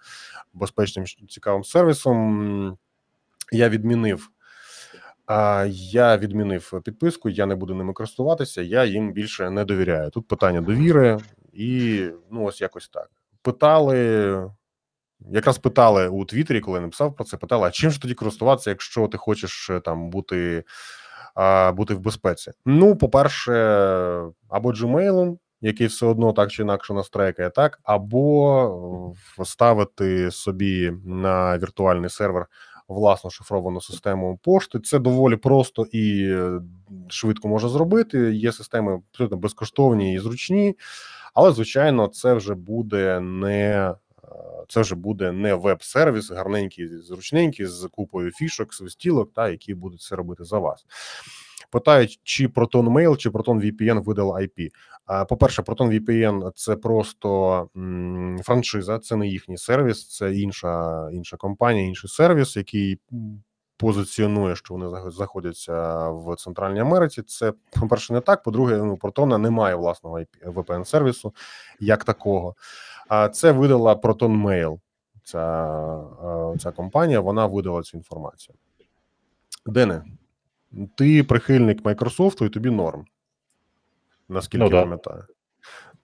[0.55, 2.77] безпечним цікавим сервісом.
[3.53, 4.31] Я відмінив.
[5.69, 10.11] Я відмінив підписку, я не буду ними користуватися, я їм більше не довіряю.
[10.11, 11.19] Тут питання довіри,
[11.53, 13.11] і ну ось якось так.
[13.43, 14.51] Питали,
[15.31, 18.71] якраз питали у Твіттері, коли я написав про це, питали: а чим ж тоді користуватися,
[18.71, 20.65] якщо ти хочеш е, там бути,
[21.35, 22.53] а, бути в безпеці?
[22.67, 23.53] Ну, по-перше,
[24.49, 31.59] або Gmail, який все одно так чи інакше настрейкає, так, або е, ставити собі на
[31.59, 32.47] віртуальний сервер
[32.95, 34.79] власну шифровану систему пошти.
[34.81, 36.61] Це доволі просто і е,
[37.09, 38.19] швидко можна зробити.
[38.35, 40.77] Є системи абсолютно безкоштовні і зручні,
[41.35, 43.61] але звичайно, це вже буде не.
[43.61, 43.95] е,
[44.69, 50.17] Це вже буде не веб-сервіс, гарненький, зручненький, з купою фішок, свистілок, та які будуть це
[50.17, 50.87] робити за вас.
[51.71, 54.69] Питають, чи Proton Mail, чи Proton VPN видал IP.
[55.29, 57.69] По-перше, Proton VPN– це просто
[58.43, 62.99] франшиза, це не їхній сервіс, це інша, інша компанія, інший сервіс, який
[63.77, 67.23] позиціонує, що вони знаходяться в Центральній Америці.
[67.23, 68.43] Це, по-перше, не так.
[68.43, 71.35] По-друге, ну, Протона немає власного VPN сервісу
[71.81, 72.55] як такого.
[73.09, 74.79] А це видала Proton Mail.
[75.31, 76.03] ця,
[76.59, 78.55] ця компанія, вона видала цю інформацію.
[79.67, 80.03] Дене,
[80.95, 83.05] ти прихильник Microsoft і тобі норм,
[84.29, 84.83] наскільки Ну, да.
[84.83, 85.25] пам'ятаю.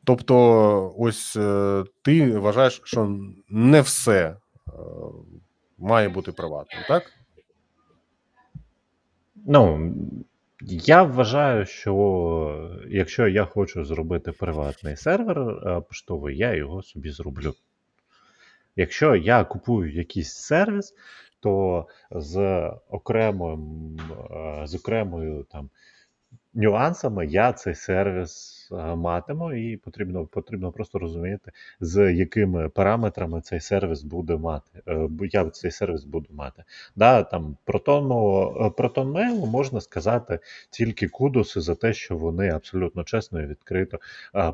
[0.04, 4.36] Тобто, ось е, ти вважаєш, що не все
[4.68, 4.72] е,
[5.78, 7.12] має бути приватним, так?
[9.46, 9.94] Ну,
[10.60, 17.54] я вважаю, що якщо я хочу зробити приватний сервер е, поштовий, я його собі зроблю.
[18.76, 20.94] Якщо я купую якийсь сервіс,
[21.46, 23.96] то з окремим,
[24.30, 25.70] е, з окремою там
[26.54, 33.60] нюансами я цей сервіс е, матиму, і потрібно, потрібно просто розуміти, з якими параметрами цей
[33.60, 34.70] сервіс буде мати.
[34.88, 36.64] е, Я цей сервіс буду мати.
[36.96, 38.06] Да, там Proton,
[38.66, 40.38] е, Proton Mail можна сказати
[40.70, 43.98] тільки кудоси за те, що вони абсолютно чесно і відкрито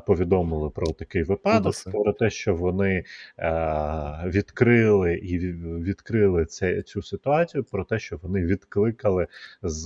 [0.07, 1.89] повідомили про такий випадок, Кудоси.
[1.91, 3.03] про те, що вони
[4.25, 9.27] відкрили і відкрили це, цю ситуацію, про те, що вони відкликали
[9.63, 9.85] з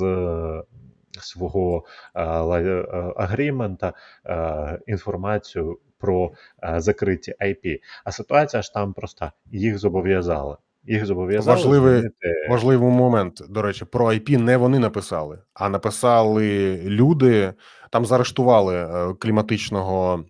[1.20, 1.84] свого
[2.16, 3.94] е, е, агрімента
[4.26, 6.32] е, інформацію про
[6.78, 7.80] закриті IP.
[8.04, 10.56] А ситуація ж там проста: їх зобов'язали.
[10.84, 16.78] Їх зобов'язали Важливий- змінити Важливий момент, до речі, про IP не вони написали, а написали
[16.84, 17.54] люди.
[17.92, 18.88] Там заарештували
[19.20, 20.26] кліматичного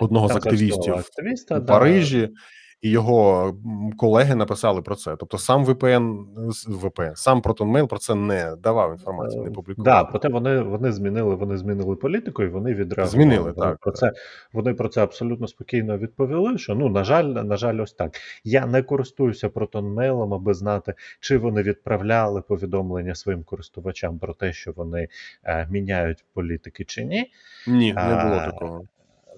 [0.00, 1.78] одного з активістів активіста, у да.
[2.82, 3.54] І його
[3.96, 5.16] колеги написали про це.
[5.16, 6.24] Тобто, сам VPN,
[6.68, 9.84] VPN сам ProtonMail про це не давав інформацію, не Е, публікував.
[9.84, 13.10] Да, проте вони, вони змінили, вони змінили політику і вони відреагували.
[13.10, 13.98] Змінили, вони так, Про так.
[14.00, 14.20] це,
[14.52, 16.58] вони про це абсолютно спокійно відповіли.
[16.58, 18.16] Що ну, на жаль, на жаль, ось так.
[18.44, 24.72] Я не користуюся протонмейлом, аби знати, чи вони відправляли повідомлення своїм користувачам про те, що
[24.72, 25.08] вони
[25.44, 27.32] е, міняють політики чи ні.
[27.66, 28.82] Ні, не було А, такого.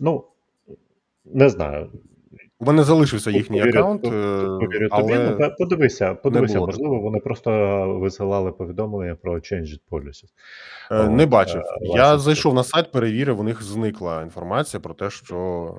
[0.00, 0.24] Ну
[1.24, 1.90] не знаю.
[2.60, 7.00] У мене залишився їхній Повірю- аккаунт, по- е, повірю тобі, ну, по- подивися, подивися, можливо,
[7.00, 7.50] вони просто
[8.00, 10.24] висилали повідомлення про changed policies.
[10.90, 11.60] е, не От, бачив.
[11.60, 11.64] е,
[11.96, 15.36] Я зайшов на сайт, перевірив, у них зникла інформація про те, що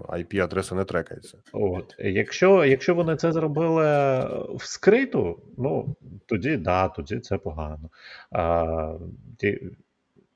[0.10, 1.38] IP-адреса не трекається.
[1.54, 1.96] От.
[2.00, 7.90] Якщо, якщо вони це зробили вскриту, ну тоді да, тоді це погано.
[8.32, 8.94] А,
[9.38, 9.60] ті,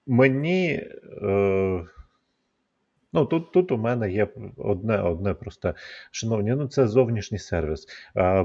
[0.08, 0.84] мені.
[1.24, 1.86] Е,
[3.16, 5.74] Ну, тут, тут у мене є одне, одне просте.
[6.12, 7.88] Шановні, ну це зовнішній сервіс.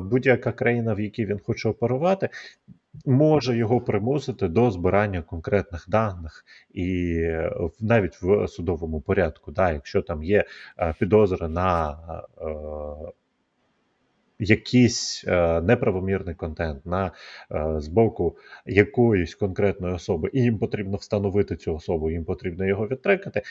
[0.00, 2.28] Будь-яка країна, в якій він хоче оперувати,
[3.06, 6.44] може його примусити до збирання конкретних даних,
[6.74, 7.16] і
[7.80, 10.44] навіть в судовому порядку, да, якщо там є
[10.78, 11.98] е, підозри на
[12.38, 12.46] е,
[14.38, 17.12] якийсь е, неправомірний контент на
[17.52, 22.86] е, з боку якоїсь конкретної особи, і їм потрібно встановити цю особу, їм потрібно його
[22.86, 23.42] відтрекати.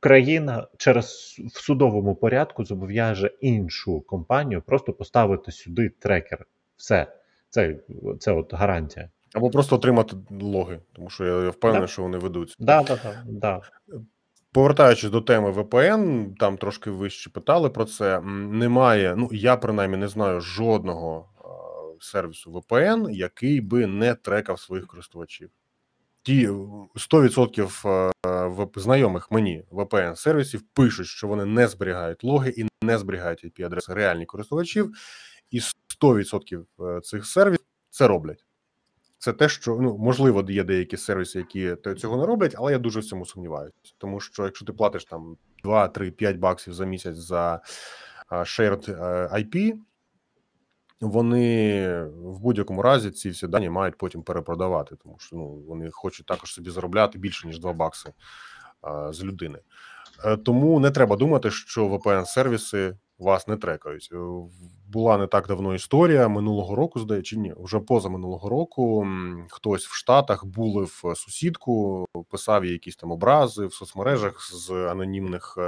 [0.00, 6.46] Країна через в судовому порядку зобов'яже іншу компанію просто поставити сюди трекер.
[6.76, 7.06] Все,
[7.50, 7.76] це,
[8.18, 9.10] це от гарантія.
[9.34, 11.92] Або просто отримати логи, тому що я, я впевнений, Да.
[11.92, 12.56] що вони ведуться.
[12.58, 13.60] Да, да, да, да.
[14.52, 18.20] Повертаючись до теми VPN, там трошки вище питали про це.
[18.20, 21.28] Немає, ну я принаймні не знаю жодного
[22.00, 25.50] сервісу VPN, який би не трекав своїх користувачів.
[26.28, 26.50] Ті е,
[26.94, 33.44] 100% е, знайомих мені VPN сервісів пишуть, що вони не зберігають логи і не зберігають
[33.44, 34.92] IP-адреси реальних користувачів,
[35.50, 35.60] і
[36.02, 38.44] 100% е, цих сервісів це роблять.
[39.18, 43.00] Це те, що ну можливо є деякі сервіси, які цього не роблять, але я дуже
[43.00, 43.74] в цьому сумніваюся.
[43.98, 47.60] Тому що якщо ти платиш там 2, 3, 5 баксів за місяць за
[48.30, 49.78] shared е, IP,
[51.00, 56.26] вони в будь-якому разі ці всі дані мають потім перепродавати, тому що ну вони хочуть
[56.26, 58.12] також собі заробляти більше ніж 2 бакси
[58.82, 59.58] а, з людини.
[60.24, 64.08] Е, Тому не треба думати, що VPN-сервіси вас не трекають.
[64.12, 64.16] Е,
[64.88, 69.06] Була не так давно історія минулого року, здається, ні, вже поза минулого року.
[69.48, 75.58] Хтось в Штатах булив е, сусідку, писав їй якісь там образи в соцмережах з анонімних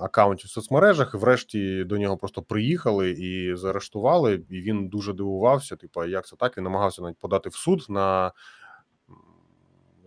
[0.00, 1.14] акаунтів в соцмережах.
[1.14, 4.42] і Врешті до нього просто приїхали і заарештували.
[4.50, 5.76] І він дуже дивувався.
[5.76, 6.56] Типу, як це так?
[6.56, 8.32] Він намагався навіть подати в суд на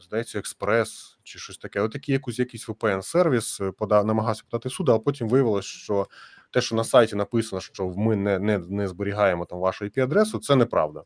[0.02, 1.82] здається, експрес чи щось таке.
[1.82, 6.08] Отакий якийсь якийсь VPN-сервіс е, подав, намагався подати в суд, але потім виявилось, що
[6.52, 10.56] те, що на сайті написано, що ми не, не, не зберігаємо там вашу IP-адресу, це
[10.56, 11.04] неправда.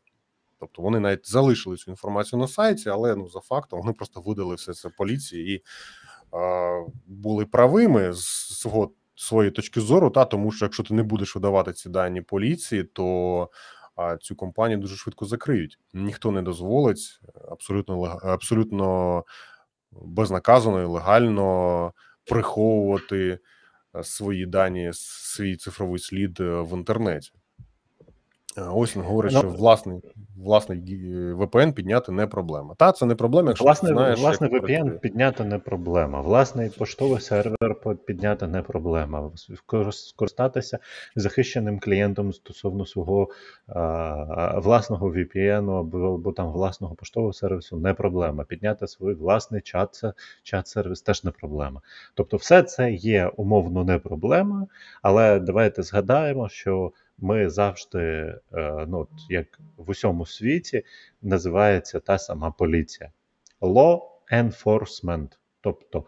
[0.60, 4.54] Тобто вони навіть залишили цю інформацію на сайті, але ну за фактом вони просто видали
[4.54, 5.62] все це поліції і
[7.06, 8.26] були правими з
[8.60, 12.84] свого своєї точки зору, та тому що якщо ти не будеш видавати ці дані поліції,
[12.84, 13.50] то
[13.96, 15.78] а, цю компанію дуже швидко закриють.
[15.94, 17.20] Ніхто не дозволить
[17.50, 19.24] абсолютно абсолютно
[19.92, 21.92] безнаказано і легально
[22.24, 23.38] приховувати
[23.96, 27.32] е, свої дані, свій цифровий слід е, в інтернеті.
[28.58, 30.00] Е, Ось він говорить, Ну, що власний,
[30.36, 30.78] власний
[31.34, 32.74] VPN підняти не проблема.
[32.74, 34.98] Та це не проблема, якщо Власне, ти знаєш, власне як VPN працює.
[34.98, 36.20] підняти не проблема.
[36.20, 37.76] Власний поштовий сервер
[38.06, 39.30] підняти не проблема.
[39.50, 40.78] Скор- Скористатися
[41.16, 43.28] захищеним клієнтом стосовно свого
[43.66, 48.44] а, власного VPN або, або там власного поштового сервісу не проблема.
[48.44, 50.12] Підняти свій власний чат, це-
[50.44, 51.80] чат-сервіс теж не проблема.
[52.14, 54.66] Тобто, все це є умовно не проблема,
[55.02, 56.92] але давайте згадаємо, що
[57.22, 60.84] ми завжди, е, ну, як в усьому світі,
[61.22, 63.10] називається та сама поліція.
[63.60, 64.00] Law
[64.32, 65.28] enforcement,
[65.60, 66.04] тобто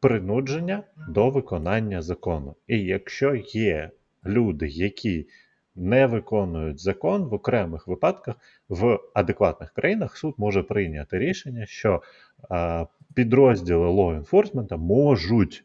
[0.00, 2.56] принудження до виконання закону.
[2.66, 3.90] І якщо є
[4.26, 5.26] люди, які
[5.74, 8.34] не виконують закон в окремих випадках,
[8.68, 12.02] в адекватних країнах суд може прийняти рішення, що
[12.50, 15.64] е, підрозділи law enforcement можуть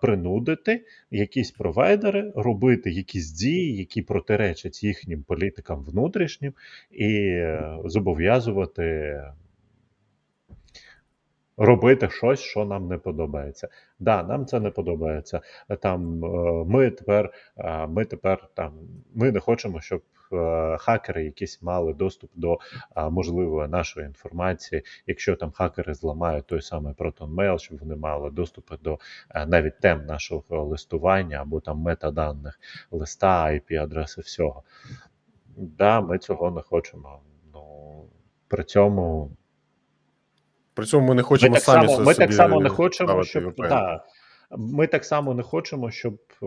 [0.00, 6.52] принудити якісь провайдери робити якісь дії, які протиречать їхнім політикам внутрішнім,
[6.90, 9.16] і е, зобов'язувати
[11.60, 13.68] робити щось, що нам не подобається.
[13.98, 15.40] Да, нам це не подобається.
[15.80, 16.28] Там е,
[16.66, 18.72] ми тепер, е, ми тепер там
[19.14, 20.19] ми не хочемо, щоб е,
[20.78, 22.58] хакери якісь мали доступ до
[22.96, 24.82] е, можливої нашої інформації.
[25.06, 28.98] Якщо там хакери зламають той самий ProtonMail, щоб вони мали доступ до
[29.30, 32.60] е, навіть тем нашого листування або там метаданих
[32.90, 34.62] листа, IP-адреси, всього.
[35.56, 37.20] Да, ми цього не хочемо.
[37.54, 38.04] Ну
[38.48, 39.30] при цьому
[40.74, 43.24] При цьому ми не хочемо ми так самі само, се- ми так само не хочемо,
[43.24, 44.04] щоб да,
[44.58, 46.46] ми так само не хочемо, щоб е,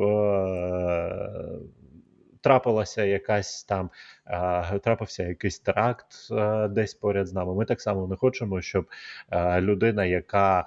[2.44, 3.90] трапилася якась там
[4.28, 7.56] е, трапився якийсь теракт е, десь поряд з нами.
[7.56, 8.86] Ми так само не хочемо, щоб
[9.32, 10.66] е, людина, яка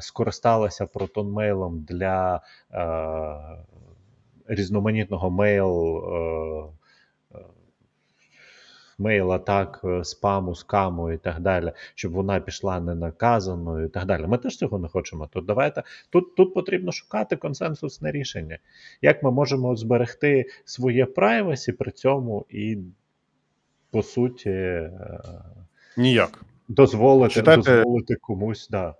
[0.00, 2.40] скористалася ProtonMail ом для
[4.48, 6.79] різноманітного mail.
[9.00, 14.26] Mail атак, е, спаму, скаму і так далі, щоб вона пішла ненаказаною і так далі.
[14.26, 15.28] Ми теж цього не хочемо.
[15.32, 18.58] То давайте тут, тут потрібно шукати консенсусне рішення.
[19.02, 22.78] Як ми можемо зберегти своє прайвасі при цьому і,
[23.90, 24.90] по суті, е,
[25.96, 26.44] Ніяк.
[26.68, 28.68] дозволити, дозволити комусь.
[28.68, 28.94] Да,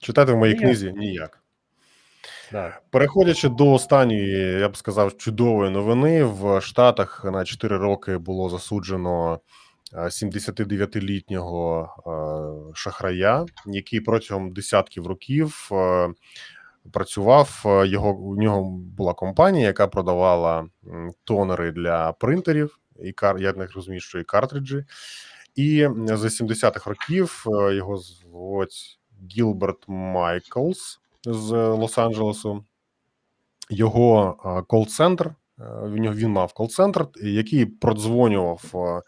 [0.00, 0.64] Читати в моїй Ніяк.
[0.66, 1.42] книзі ніяк.
[2.52, 2.78] Да.
[2.90, 9.40] Переходячи до останньої, я б сказав, чудової новини, в Штатах на 4 роки було засуджено
[9.94, 16.08] е, 79-літнього е, шахрая, який протягом десятків років е,
[16.92, 17.62] працював.
[17.66, 20.66] Е, Його у нього була компанія, яка продавала
[21.24, 24.84] тонери для принтерів, і кар я не розумію, що і картриджі.
[25.56, 28.98] І з 70-х років е, його звуть
[29.36, 32.64] Гілберт Майклс з Лос-Анджелесу.
[33.70, 35.26] Його е, кол-центр.
[35.26, 35.34] е,
[35.82, 39.02] В нього він мав кол-центр, який продзвонював е,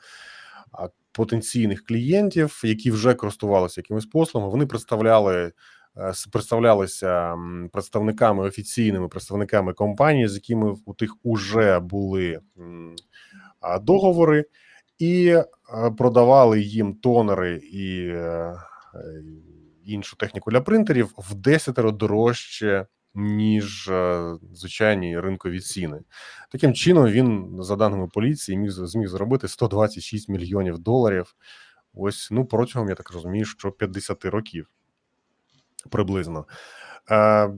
[1.13, 4.53] потенційних клієнтів, які вже користувалися якимись послугами.
[4.53, 5.53] Вони представляли
[5.97, 7.37] е, представлялися
[7.73, 12.41] представниками офіційними представниками компанії, з якими у тих уже були
[13.83, 14.45] договори,
[14.99, 15.45] і е,
[15.99, 18.55] продавали їм тонери і е,
[18.95, 19.23] е,
[19.87, 26.01] іншу техніку для принтерів в десятеро дорожче, ніж е, звичайні ринкові ціни.
[26.51, 31.35] Таким чином, він, за даними поліції, міг зміг заробити 126 мільйонів доларів.
[31.95, 34.71] Ось ну протягом, я так розумію, що 50 років
[35.91, 36.47] приблизно.
[37.11, 37.51] Е,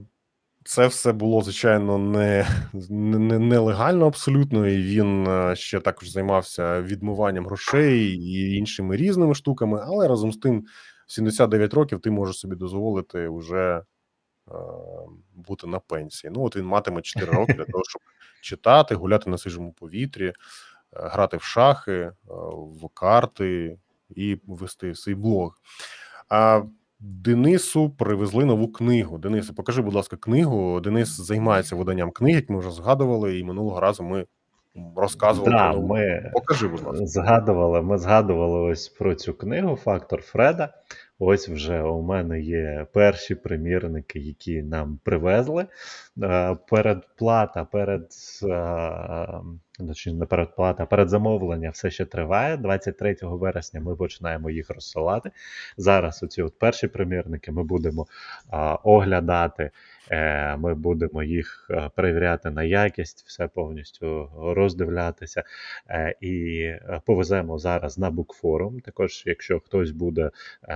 [0.63, 2.47] Це все було звичайно не,
[2.89, 9.81] не нелегально абсолютно, і він е, ще також займався відмиванням грошей і іншими різними штуками.
[9.85, 10.65] Але разом з тим,
[11.05, 14.53] в 79 років ти можеш собі дозволити вже е,
[15.33, 16.31] бути на пенсії.
[16.35, 18.01] Ну, от він матиме 4 роки для того, щоб
[18.41, 20.33] читати, гуляти на свіжому повітрі, е,
[20.91, 22.13] грати в шахи, е,
[22.81, 23.77] в карти
[24.09, 25.59] і вести свій блог.
[26.29, 26.63] А
[26.99, 29.17] Денису привезли нову книгу.
[29.17, 30.79] Денисе, покажи, будь ласка, книгу.
[30.79, 34.25] Денис займається виданням книг, як ми вже згадували, і минулого разу ми
[34.95, 37.05] розказували Да, про ми Покажи, будь ласка.
[37.05, 40.73] згадували, ми згадували ось про цю книгу Фактор Фреда.
[41.19, 45.65] Ось вже у мене є перші примірники, які нам привезли.
[46.23, 48.09] Е, Передплата, перед
[48.43, 52.57] е, не передплата, передзамовлення все ще триває.
[52.57, 55.31] 23 вересня ми починаємо їх розсилати.
[55.77, 58.07] Зараз оці от перші примірники ми будемо
[58.83, 59.71] оглядати.
[60.11, 65.43] Е, Ми будемо їх е, перевіряти на якість, все повністю роздивлятися.
[65.89, 66.71] Е, І
[67.05, 68.79] повеземо зараз на букфорум.
[68.79, 70.31] Також, якщо хтось буде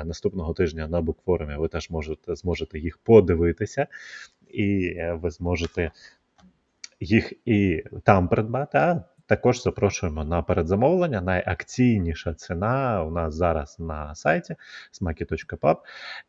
[0.06, 3.88] наступного тижня на букфорумі, ви теж можете зможете їх подивитися.
[4.50, 5.92] і ви зможете
[7.00, 8.78] їх і там придбати.
[8.78, 11.22] а також запрошуємо на передзамовлення.
[11.22, 14.56] Найакційніша ціна у нас зараз на сайті
[15.02, 15.78] smaki.pub,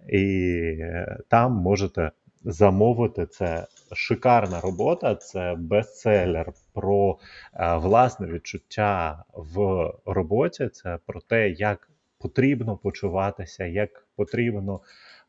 [0.09, 0.85] і
[1.29, 2.11] там можете
[2.45, 7.19] замовити це шикарна робота, це бестселер про
[7.55, 10.69] е, власне відчуття в роботі.
[10.69, 14.81] Це про те, як потрібно почуватися, як потрібно.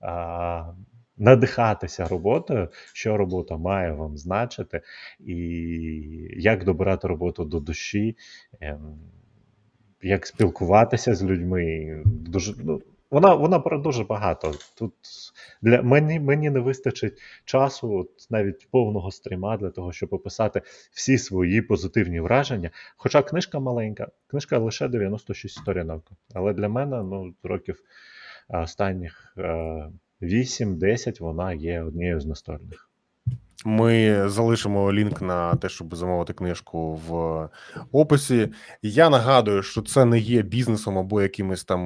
[0.03, 0.65] е,
[1.17, 4.81] Надихатися роботою, що робота має вам значити,
[5.19, 5.35] і
[6.37, 8.17] як добирати роботу до душі,
[8.61, 8.99] ем,
[10.01, 12.01] як спілкуватися з людьми.
[12.05, 12.81] Дуже, ну,
[13.11, 14.53] вона вона про дуже багато.
[14.77, 14.93] Тут
[15.61, 20.61] для мені мені не вистачить часу, от навіть повного стріма, для того, щоб описати
[20.91, 22.69] всі свої позитивні враження.
[22.97, 26.11] Хоча книжка маленька, книжка лише 96 сторінок.
[26.33, 27.83] Але для мене ну, років
[28.49, 29.33] останніх
[30.21, 32.90] 8-10 е, вона є однією з настольних.
[33.65, 37.49] Ми залишимо лінк на те, щоб замовити книжку в
[37.91, 38.49] описі.
[38.81, 41.81] Я нагадую, що це не є бізнесом або якимись там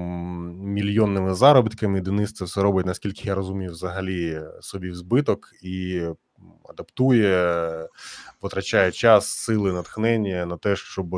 [0.59, 2.01] мільйонними заробітками.
[2.01, 6.01] Денис це все робить, наскільки я розумію, взагалі собі в збиток і
[6.69, 7.87] адаптує,
[8.41, 11.15] витрачає час, сили, натхнення на те, щоб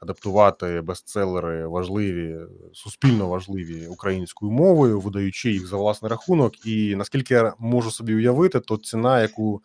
[0.00, 2.36] адаптувати бестселери важливі,
[2.72, 6.66] суспільно важливі українською мовою, видаючи їх за власний рахунок.
[6.66, 9.62] І наскільки я можу собі уявити, то ціна, яку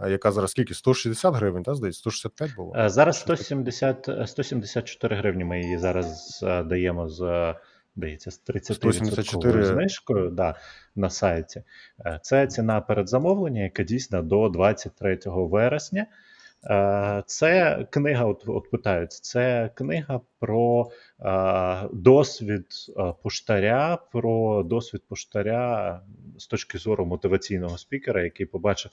[0.00, 5.44] яка зараз скільки 160 гривень, та здається, 165 було е, зараз 170, 174 гривні.
[5.44, 7.54] Ми її зараз е, даємо з.
[7.96, 10.54] Здається, з 30% знижкою да,
[10.96, 11.62] на сайті.
[12.06, 16.06] Е, це ціна передзамовлення, яка дійсна до 23 вересня.
[16.70, 22.66] Е, це книга, от от питають, це книга про е, досвід
[22.98, 26.00] е, поштаря, про досвід поштаря
[26.38, 28.90] з точки зору мотиваційного спікера, який побачив,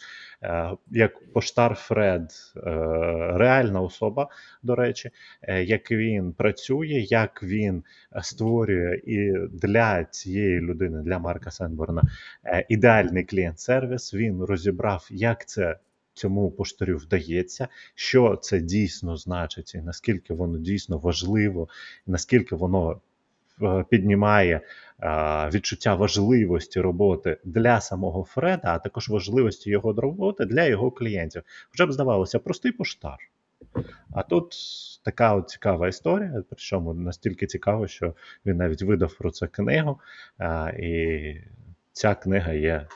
[0.91, 2.31] як поштар Фред,
[3.33, 4.29] реальна особа,
[4.63, 5.11] до речі,
[5.63, 7.83] як він працює, як він
[8.21, 12.03] створює і для цієї людини, для Марка Сенборна,
[12.69, 14.13] ідеальний клієнт-сервіс.
[14.13, 15.77] Він розібрав, як це
[16.21, 21.67] цьому поштарю вдається, що це дійсно значить, і наскільки воно дійсно важливо,
[22.07, 23.01] наскільки воно
[23.61, 24.61] е, піднімає
[25.53, 31.43] відчуття важливості роботи для самого Фреда, а також важливості його роботи для його клієнтів.
[31.69, 33.17] Хоча б здавалося, простий поштар.
[34.13, 34.55] А тут
[35.05, 38.15] така от цікава історія, причому настільки цікаво, що
[38.45, 39.99] він навіть видав про це книгу,
[40.79, 41.35] і
[41.91, 42.87] ця книга є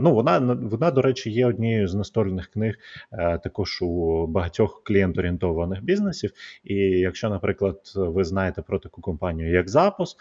[0.00, 2.74] Ну, Вона, вона, до речі, є однією з настольних книг
[3.12, 6.30] е, також у багатьох клієнт-орієнтованих бізнесів.
[6.64, 10.16] І якщо, наприклад, ви знаєте про таку компанію, як Запус,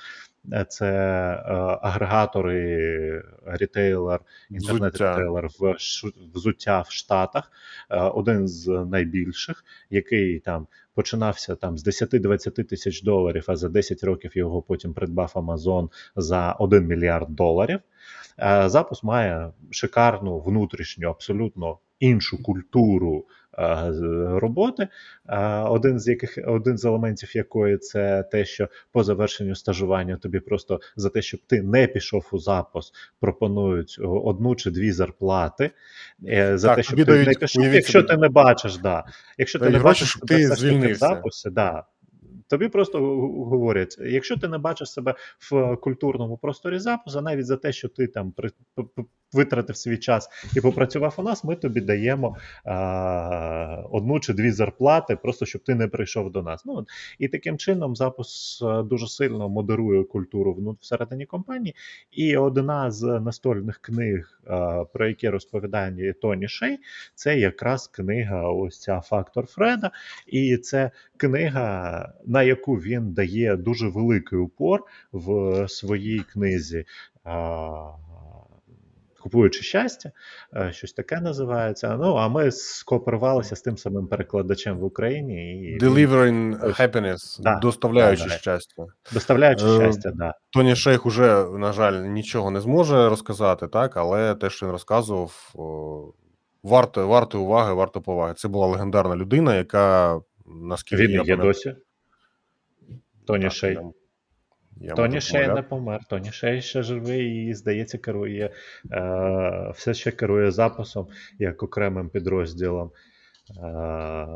[0.54, 4.20] е, це е, агрегатори, рітейлер,
[4.50, 5.76] інтернет-рітейлер в
[6.34, 7.52] взуття в Штатах,
[8.14, 10.68] один з найбільших, який там.
[10.96, 16.52] Починався там з 10-20 тисяч доларів, а за 10 років його потім придбав Амазон за
[16.52, 17.80] 1 мільярд доларів.
[18.42, 23.26] Е, запуск має шикарну внутрішню, абсолютно іншу культуру
[23.60, 23.92] е,
[24.30, 24.88] роботи.
[25.30, 30.40] Е, один з яких один з елементів якої це те, що по завершенню стажування тобі
[30.40, 35.72] просто за те, щоб ти не пішов у запуск, пропонують одну чи дві зарплати.
[36.54, 39.04] За так, те, щоб ти не пішов, якщо ти не бачиш, да.
[39.38, 41.06] Якщо ти не бачиш, що ти звільнився.
[41.06, 41.84] в записі, да.
[42.50, 43.00] Тобі просто
[43.46, 45.16] говорять: якщо ти не бачиш себе
[45.52, 48.34] в культурному просторі запусу, навіть за те, що ти там
[49.34, 55.16] витратив свій час і попрацював у нас, ми тобі даємо а, одну чи дві зарплати,
[55.16, 56.66] просто щоб ти не прийшов до нас.
[56.66, 56.86] Ну
[57.20, 61.76] і таким чином запуск дуже сильно модерує культуру всередині компанії.
[62.12, 66.78] І одна з настольних книг, а, про які розповідає Тоні Шей,
[67.16, 69.92] це якраз книга ось ця фактор Фреда,
[70.28, 76.86] і це книга, на яку він дає дуже великий упор в своїй книзі.
[79.22, 80.12] Купуючи щастя,
[80.56, 81.98] е, щось таке називається.
[81.98, 88.24] Ну а ми скооперувалися з тим самим перекладачем в Україні і Delivering happiness, да, доставляючи
[88.24, 88.86] да, щастя.
[89.14, 90.34] Доставляючи е, щастя, да.
[90.50, 95.54] Тоні Шейх уже, на жаль, нічого не зможе розказати, так, але те, що він розказував,
[96.64, 98.34] варто варто уваги, варто поваги.
[98.34, 100.20] Це була легендарна людина, яка
[100.50, 101.76] наскільки він є досі.
[103.26, 103.80] Тоні Шей.
[104.82, 106.06] Я Тоні Шей не помер.
[106.06, 108.54] Тоні Шей ще живий і, здається, керує
[108.92, 111.08] е, все ще керує записом
[111.40, 112.92] як окремим підрозділом.
[113.64, 114.28] Е,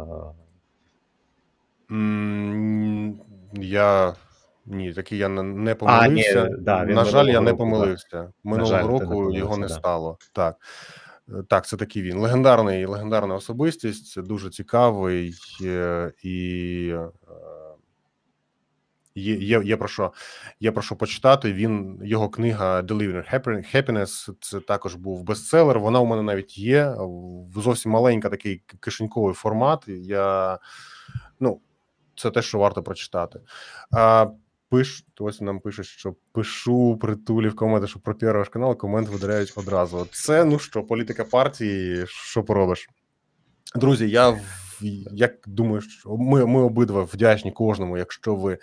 [3.54, 4.16] Я
[4.66, 6.44] ні, таки я не помилився.
[6.44, 8.32] А, ні, да, На жаль, я не помилився.
[8.44, 10.18] Минулого року його не стало.
[10.34, 10.56] Так.
[11.50, 12.18] Так, це такий він.
[12.18, 15.34] Легендарний, легендарна особистість, дуже цікавий
[16.24, 17.10] і е,
[19.16, 20.14] є, є, є про що
[20.60, 21.54] є про що почитати.
[21.54, 25.80] Він його книга Delivering Happiness, Це також був бестселер.
[25.80, 26.96] Вона у мене навіть є.
[27.56, 29.84] Зовсім маленька такий кишеньковий формат.
[29.88, 30.60] Я
[31.40, 31.62] ну,
[32.16, 33.40] це те, що варто прочитати.
[33.92, 34.28] А,
[34.74, 39.54] пиш, ось нам пише, що пишу притулі в коменти, що про ваш канал комент видаляють
[39.56, 40.08] одразу.
[40.12, 42.90] Це ну що, політика партії, що поробиш?
[43.76, 44.40] Друзі, я
[45.12, 48.58] як думаю, що ми, ми обидва вдячні кожному, якщо ви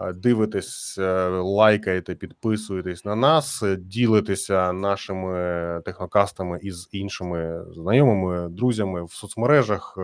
[0.00, 9.04] е, дивитесь, е, лайкаєте, підписуєтесь на нас, е, ділитеся нашими технокастами із іншими знайомими, друзями
[9.04, 9.98] в соцмережах,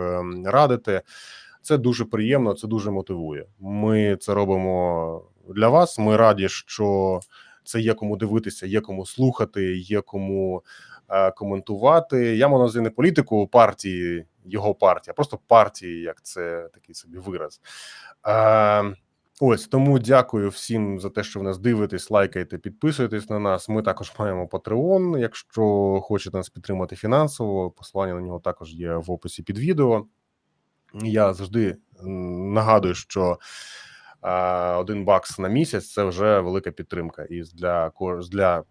[0.45, 1.03] радите.
[1.63, 3.47] Це дуже приємно, це дуже мотивує.
[3.61, 5.23] Ми це робимо
[5.55, 5.99] для вас.
[5.99, 7.21] Ми раді, що
[7.65, 10.63] це є кому дивитися, є кому слухати, є кому
[11.09, 12.37] е, коментувати.
[12.37, 17.61] Я маю не політику партії, його партія, а просто партії, як це такий собі вираз.
[18.27, 18.95] Е,
[19.41, 23.69] Ось тому дякую всім за те, що ви нас дивитесь, лайкаєте, підписуєтесь на нас.
[23.69, 25.63] Ми також маємо Patreon, Якщо
[26.03, 30.07] хочете нас підтримати фінансово, посилання на нього також є в описі під відео.
[30.95, 31.77] Я завжди
[32.55, 33.39] нагадую, що
[34.79, 37.27] один бакс на місяць це вже велика підтримка.
[37.31, 37.91] І для
[38.31, 38.65] для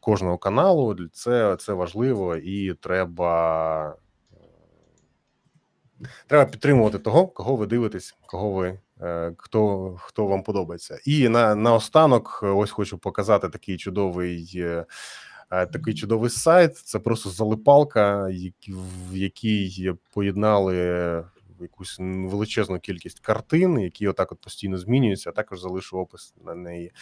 [0.00, 3.96] кожного каналу це, це важливо і треба.
[4.32, 4.36] е,
[6.26, 10.98] Треба підтримувати того, кого ви дивитесь, кого ви е, хто, хто вам подобається.
[11.04, 14.64] І на наостанок, е, ось хочу показати такий чудовий.
[15.72, 16.76] Такий чудовий сайт.
[16.76, 18.30] Це просто залипалка,
[19.10, 21.24] в якій поєднали
[21.60, 25.32] якусь величезну кількість картин, які отак от постійно змінюються.
[25.32, 26.92] Також залишу опис на неї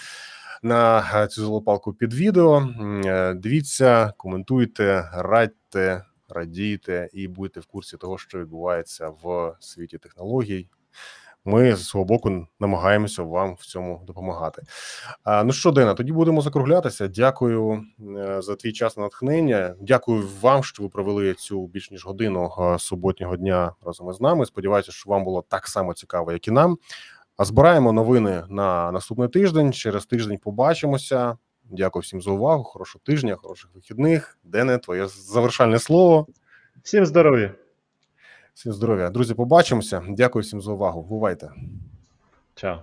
[0.63, 2.69] на е, цю золопалку під відео.
[3.07, 10.69] Е, Дивіться, коментуйте, радьте, радійте і будьте в курсі того, що відбувається в світі технологій.
[11.47, 14.63] Ми з свого боку намагаємося вам в цьому допомагати.
[15.25, 17.09] А, ну що, Дена, тоді будемо закруглятися.
[17.09, 17.85] Дякую
[18.17, 19.75] е, за твій час на натхнення.
[19.81, 24.47] Дякую вам, що ви провели цю більш ніж годину е, суботнього дня разом із нами.
[24.47, 26.79] Сподіваюся, що вам було так само цікаво, як і нам.
[27.37, 29.73] А збираємо новини на наступний тиждень.
[29.73, 31.37] Через тиждень побачимося.
[31.71, 32.65] Дякую всім за увагу.
[32.65, 34.39] Хорошого тижня, хороших вихідних.
[34.45, 36.27] Дене, твоє завершальне слово.
[36.83, 37.66] Всім здоров'я!
[38.57, 39.11] Всім здоров'я.
[39.11, 40.03] Друзі, побачимося.
[40.09, 41.03] Дякую всім за увагу.
[41.03, 41.51] Бувайте.
[42.55, 42.83] Чао.